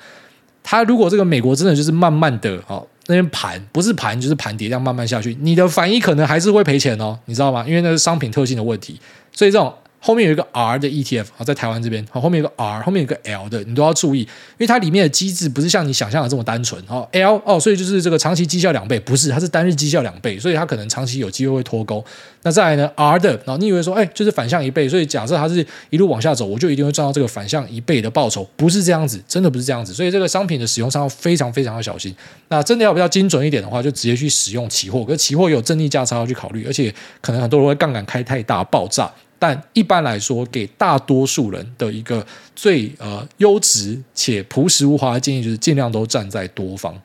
[0.62, 2.86] 它如果这个美国真的就是慢慢的哦。
[3.06, 7.64] 那边盘不是盘就是盘跌，这样慢慢下去，你的反一可能还是会赔钱哦，你知道吗？
[7.66, 9.00] 因为那是商品特性的问题，
[9.32, 9.72] 所以这种。
[10.04, 14.28] 后面有一个 R 的 ETF 啊，在台湾这边，好，后面有个 R，后面有个 L 的，你都要注意，因
[14.58, 16.78] 为它里面的机制不是像你想象的这么单纯。
[16.88, 22.04] 哦，L 哦，所以就是这个长期绩效两倍，不是，它是单日绩效两倍，所以它可能长期有机会会脱钩。
[22.42, 29.94] 那再来呢，R 的，然后你以为说，哎，就是反向一倍，所以假设它是一路往下走，我就一定会赚到这个反向一倍的报酬，不是这样子，真的不是这样子。
[29.94, 32.14] 所以这个商品的使用上要非常非常的小心。
[32.48, 39.10] 那真的要比较精准一点的话，就直接去使用期货，可是期货有正逆价差要去考虑，而且可能很多人会杠杆开太大爆炸。
[39.38, 42.24] 但一般来说，给大多数人的一个
[42.54, 46.98] 最呃优质且朴实无华的建议就是尽量都站在多方，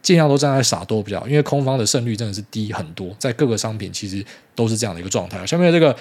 [0.00, 5.44] 尽量都站在傻多比较，因为空方的胜率真的是低很多，在各个商品其实都是这样的一个状态。
[5.46, 5.96] 下面这个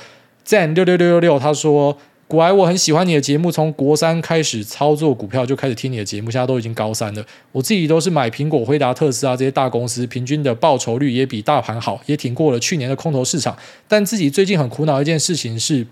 [0.45, 1.97] Zen 六六六六六他说。
[2.31, 7.21] 古埃，我很喜欢你的节目，从国三开始操作股票就开始听你的节目，现在都已经高三了。
[7.51, 13.57] 我自己都是买苹果、辉达、特斯拉这些大公司，平均的报酬率也比大盘好，也挺过了去年的空头市场。
[13.85, 15.85] 但自己最近很苦恼一件事情是。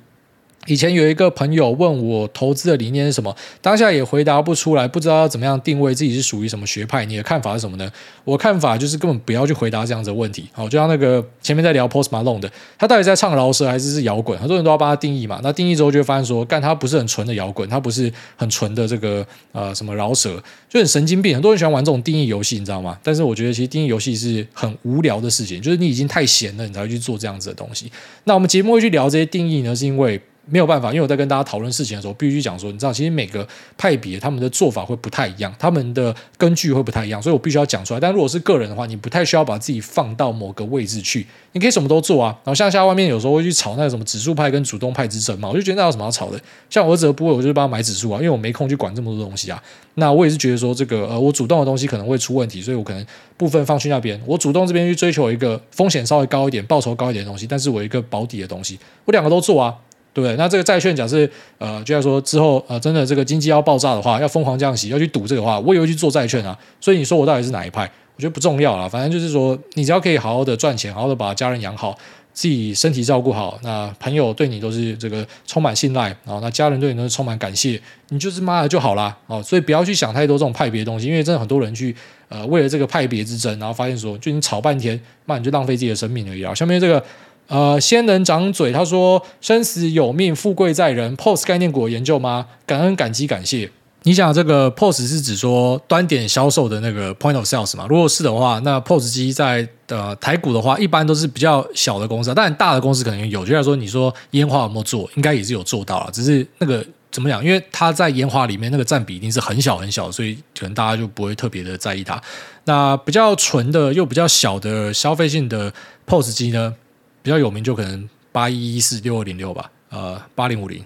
[0.66, 7.06] 以前有一个朋友问我投资的理念是什么，当下也回答不出来，不知道要怎么样定位自己是属于什么学派。
[7.06, 7.92] 你的看法是什么呢？
[8.24, 10.48] 我看法就是根本不要去回答这样子的问题。
[10.52, 14.38] 好，就像那个前面在聊 Post Malone 的，他到底在唱饶舌还是是摇滚？
[14.38, 15.40] 很多人都要帮他定义嘛。
[15.42, 21.34] 那定义之后就会发现说，干他不是很纯的摇滚，他不是很纯的这个呃什么饶舌，就很神经病。
[21.34, 23.00] 很多人喜欢玩这种定义游戏，你知道吗？
[23.02, 27.92] 但是我觉得其实定义游戏是很无聊的事情，就是你已经太闲了，你才会去做这样子的东西。
[28.26, 30.22] 那我们节目会去聊这些定义呢，是因为。
[30.50, 33.48] 没有办法，因为我在跟大家讨论事情的时候，必须讲说，你知道，其实每个
[33.78, 38.00] 派别他们的做法会不太一样，他们的根据会不太一样，所以我必须要讲出来。
[38.00, 42.30] 但如果是个人的话，你不太需要把自己放到某个位置去，你可以什么都做啊。
[42.44, 46.40] 然后像现在外面有时候会去炒那个什么指数派跟主动派之争嘛，我就觉得那有什么要炒的？
[46.70, 49.62] 像我儿子的部位，我就是帮他买指数啊，因为我没空去管这么多东西啊。
[49.96, 59.76] 那我也是觉得说，这个呃，我主动的东西可能会出问题，所以我可能部分放去那边，我主动这边去追求一个风险稍微高一点、报酬高一点的东西，但是我一个保底的东西，我两个都做啊。
[60.14, 60.36] 对不对？
[60.38, 66.58] 那这个债券，假设呃，就像说之后呃，真的这个经济要爆炸的话，要疯狂降息，要去赌这个话，我也会去做债券啊。
[66.82, 67.90] 所以你说我到底是哪一派？
[68.16, 68.90] 我觉得不重要了。
[68.90, 71.98] 反正就是说，你只要可以好好的赚钱，好好的把家人养好，
[72.34, 77.80] 自己身体照顾好，那朋友对你都是这个充满信赖，然后那家人对你都是充满感谢，
[78.10, 79.16] 你就是妈的就好啦。
[79.28, 79.42] 哦。
[79.42, 81.96] 所以不要去想太多这种派别的东西，因为真的很多人去
[82.28, 86.54] 呃为了这个派别之争，然后发现说，就你吵半天，那你就浪费自己的生命而已啊。
[86.54, 87.02] 下面这个。
[87.50, 91.16] 呃，仙人掌嘴，他说：“生死有命，富贵在人。
[91.16, 92.46] POS 概念股研究吗？
[92.68, 93.70] 感恩、感激、感谢。
[94.04, 97.88] 你想这个 POS 是指说端点销售的那个 Point of Sales 吗？
[97.90, 103.44] 如果是的话，那 POS 机在呃台股的话，一般都是比较小的公司，当然大的公司可能有。
[103.44, 105.10] 就像说，你说烟花有没有做？
[105.16, 107.44] 应该也是有做到了，只是那个怎么讲？
[107.44, 112.22] 因为它在烟花里面那个占比一定是很小很小，所以可能大家就不会特别的在意它。
[112.66, 115.74] 那比较纯的又比较小的消费性的
[116.06, 116.76] POS 机呢？”
[117.22, 120.86] 比较有名就可能八一一四六二零六吧，呃，八零五零，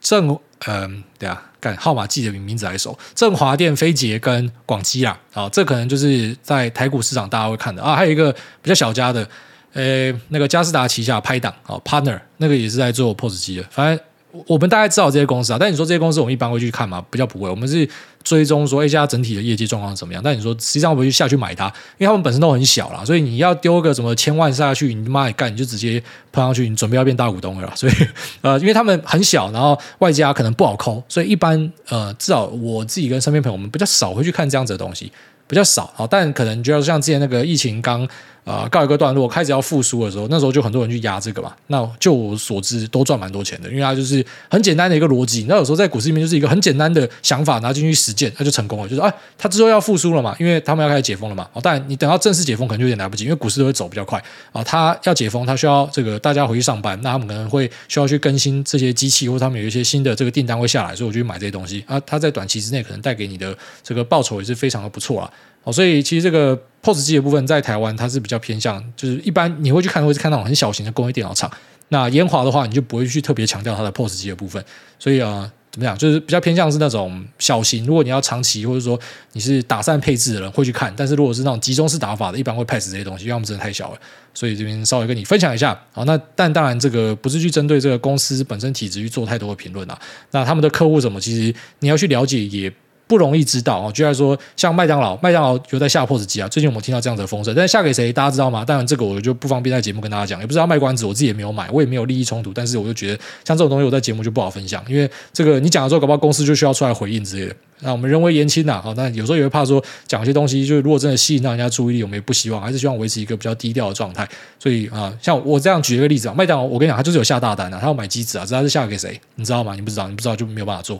[0.00, 7.82] 正，嗯、呃，对啊，干号码记得比名字还熟，正华电、飞捷跟广基啊，啊，这可能就是在台股市场大家会看的。
[7.82, 9.28] 啊，还有一个比较小家的，
[9.72, 14.04] 呃，那个嘉士达旗下拍档啊，Partner 那个也是在做 POS 机的，反正。
[14.46, 17.04] 我们大概知道这些公司啊，但你说这些公司我们一般会去看吗？
[17.10, 17.88] 比较不会，我们是
[18.24, 20.22] 追踪说，哎，家整体的业绩状况怎么样？
[20.24, 21.66] 但你说实际上我们去下去买它，
[21.98, 26.02] 因为他们本身都很小啦，所以你要丢个什么千万下去，你妈也干，你就直接
[26.32, 27.72] 喷上去，你准备要变大股东了。
[27.76, 27.92] 所以
[28.40, 35.12] 呃，因为他们很小，然后外加可能不好抠，所以一般呃，至少我自己跟身边朋友，我们比较少会去看这样子的东西。
[35.48, 38.08] 比较少啊，但可能就要像之前那个疫情刚
[38.44, 41.54] 啊、告一个段落，开始要复苏的时候，那时候就很多人去压这个嘛。
[41.68, 45.46] 那就我所知，都赚蛮多钱的，因为它就是很简单的一个逻辑。
[45.48, 48.88] 那有时候在股市里面就是一个很简单的想法，拿进去实践，它就成功了。
[48.88, 51.48] 就是啊，它之后要复苏了嘛，因为他们要开始解封了嘛。
[51.52, 54.62] 哦，但你等到正式解封可能就有点来不及，因为股市都会走比较快啊。
[54.64, 62.00] 它要解封，它需要这个大家回去上班，那他们可能会需要去更新这些机器，或者他们有一些新的这个订单会下来，所以我就去买这些东西啊。
[62.04, 65.30] 它在短期之内可能带给你的这个报酬也是非常的不错啊。
[65.64, 71.50] 哦，所以其实这个 POS 机的部分在台湾它是比较偏向，就是一般你会去看，会是看那种很小型的工业电脑厂。
[71.88, 74.64] 那研华的话，你就不会去特别强调它的 POS 机的部分。
[74.98, 77.86] 所以啊、怎么讲，就是比较偏向是那种小型。
[77.86, 78.98] 如果你要长期或者说
[79.34, 83.98] 你是打散配置的人会去看，但是如果是那种集中式打法的，一般会 pass 这些东西，因为它们真的太小了。
[84.34, 85.78] 所以这边稍微跟你分享一下。
[85.92, 89.96] 好，那但当然这个不是去针对这个公司本身体质去做太多的评论啊。
[90.32, 92.72] 那他们的客户什么，其实你要去了解也。
[93.12, 96.48] 不容易知道哦，就像说像麦当劳，麦当劳有在下 POS 机啊。
[96.48, 98.64] 最近我们听到这样子的风声，但是下给谁，大家知道吗？
[98.64, 102.54] 当然这个我就不方便在节目跟大家讲，也不知道卖关子，我自己也没有买，我也没有利益冲突。
[102.54, 107.54] 但是我就觉得像这种东西，我在节目就不好分享，因为这个你讲了之后，搞不好公司就需要出来回应之类的。
[107.80, 114.26] 那我们人微言轻呐，好，那有时候也会怕说讲一些东西，就是如果真的吸引到人家注意力，我们也不希望，还是希望维持一个比较低调的状态。
[114.58, 119.20] 所以啊，像我这样举一个例子啊，麦当劳，我跟你讲，他就是有下大单啊，他要买机子啊，知道是下给谁？
[119.34, 119.74] 你知道吗？
[119.74, 120.98] 你不知道，你不知道就没有办法做。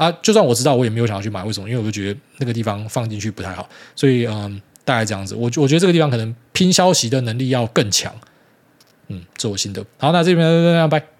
[0.00, 1.44] 啊，就算我知道，我也没有想要去买。
[1.44, 1.68] 为什么？
[1.68, 3.68] 因为我就觉得那个地方放进去不太好。
[3.94, 5.34] 所以，嗯，大概这样子。
[5.34, 8.10] 我我觉得这个地方可能拼消息的能力要更强。
[9.08, 9.84] 嗯，这我心得。
[9.98, 11.19] 好，那这边拜拜。